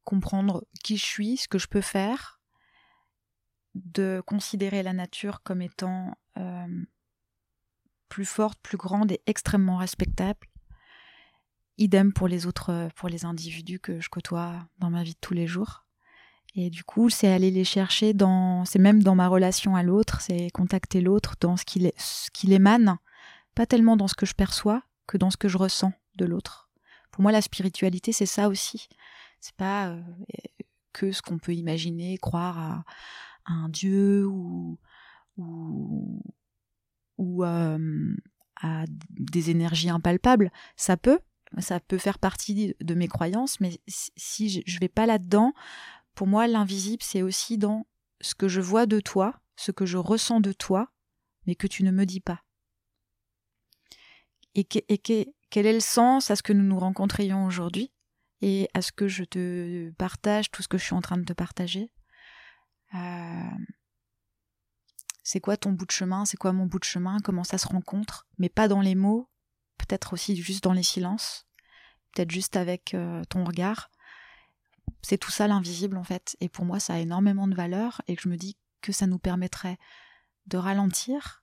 [0.04, 2.40] comprendre qui je suis, ce que je peux faire,
[3.74, 6.84] de considérer la nature comme étant euh,
[8.08, 10.46] plus forte, plus grande et extrêmement respectable.
[11.78, 15.34] Idem pour les autres, pour les individus que je côtoie dans ma vie de tous
[15.34, 15.83] les jours.
[16.54, 20.20] Et du coup, c'est aller les chercher dans, c'est même dans ma relation à l'autre,
[20.20, 22.98] c'est contacter l'autre dans ce qu'il, ce qu'il émane,
[23.54, 26.70] pas tellement dans ce que je perçois que dans ce que je ressens de l'autre.
[27.10, 28.88] Pour moi, la spiritualité, c'est ça aussi.
[29.40, 30.02] C'est pas euh,
[30.92, 32.84] que ce qu'on peut imaginer, croire à,
[33.46, 34.78] un dieu ou
[35.36, 36.22] ou,
[37.18, 38.16] ou euh,
[38.60, 40.50] à des énergies impalpables.
[40.76, 41.18] Ça peut,
[41.58, 45.52] ça peut faire partie de mes croyances, mais si je, vais pas là-dedans,
[46.14, 47.86] pour moi, l'invisible, c'est aussi dans
[48.20, 50.92] ce que je vois de toi, ce que je ressens de toi,
[51.46, 52.42] mais que tu ne me dis pas.
[54.54, 57.92] Et, quel est le sens à ce que nous nous rencontrions aujourd'hui
[58.40, 61.24] et à ce que je te partage tout ce que je suis en train de
[61.24, 61.90] te partager?
[62.94, 63.50] Euh,
[65.24, 66.24] C'est quoi ton bout de chemin?
[66.24, 67.18] C'est quoi mon bout de chemin?
[67.24, 68.28] Comment ça se rencontre?
[68.38, 69.28] Mais pas dans les mots,
[69.78, 71.48] peut-être aussi juste dans les silences,
[72.12, 73.90] peut-être juste avec euh, ton regard
[75.02, 76.36] c'est tout ça l'invisible en fait.
[76.40, 79.18] Et pour moi, ça a énormément de valeur et je me dis que ça nous
[79.18, 79.78] permettrait
[80.46, 81.42] de ralentir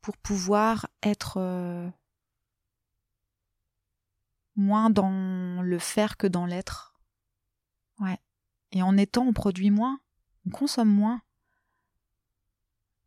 [0.00, 1.88] pour pouvoir être euh,
[4.56, 7.00] moins dans le faire que dans l'être.
[8.00, 8.18] Ouais.
[8.72, 10.00] Et en étant, on produit moins,
[10.46, 11.22] on consomme moins.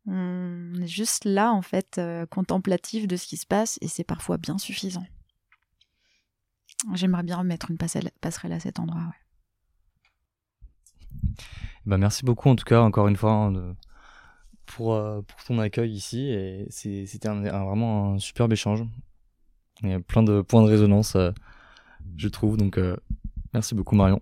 [0.06, 4.04] On est juste là, en fait, euh, contemplatif de ce qui se passe et c'est
[4.04, 5.04] parfois bien suffisant.
[6.94, 9.02] J'aimerais bien remettre une passerelle à cet endroit.
[11.86, 13.74] Bah merci beaucoup en tout cas encore une fois hein,
[14.66, 18.84] pour, euh, pour ton accueil ici et c'était vraiment un superbe échange.
[19.82, 21.30] Il y a plein de points de résonance euh,
[22.16, 22.96] je trouve donc euh,
[23.54, 24.20] merci beaucoup Marion.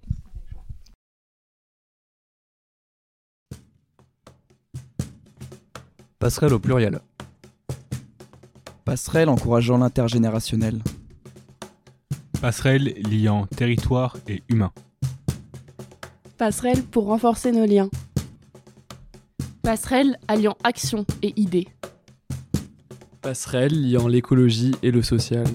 [6.19, 7.01] Passerelle au pluriel.
[8.85, 10.81] Passerelle encourageant l'intergénérationnel.
[12.45, 14.71] Passerelle liant territoire et humain.
[16.37, 17.89] Passerelle pour renforcer nos liens.
[19.63, 21.69] Passerelle alliant action et idées.
[23.23, 25.47] Passerelle liant l'écologie et le social.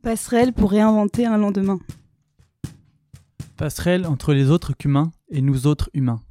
[0.00, 1.78] Passerelle pour réinventer un lendemain.
[3.58, 6.22] Passerelle entre les autres humains et nous autres humains.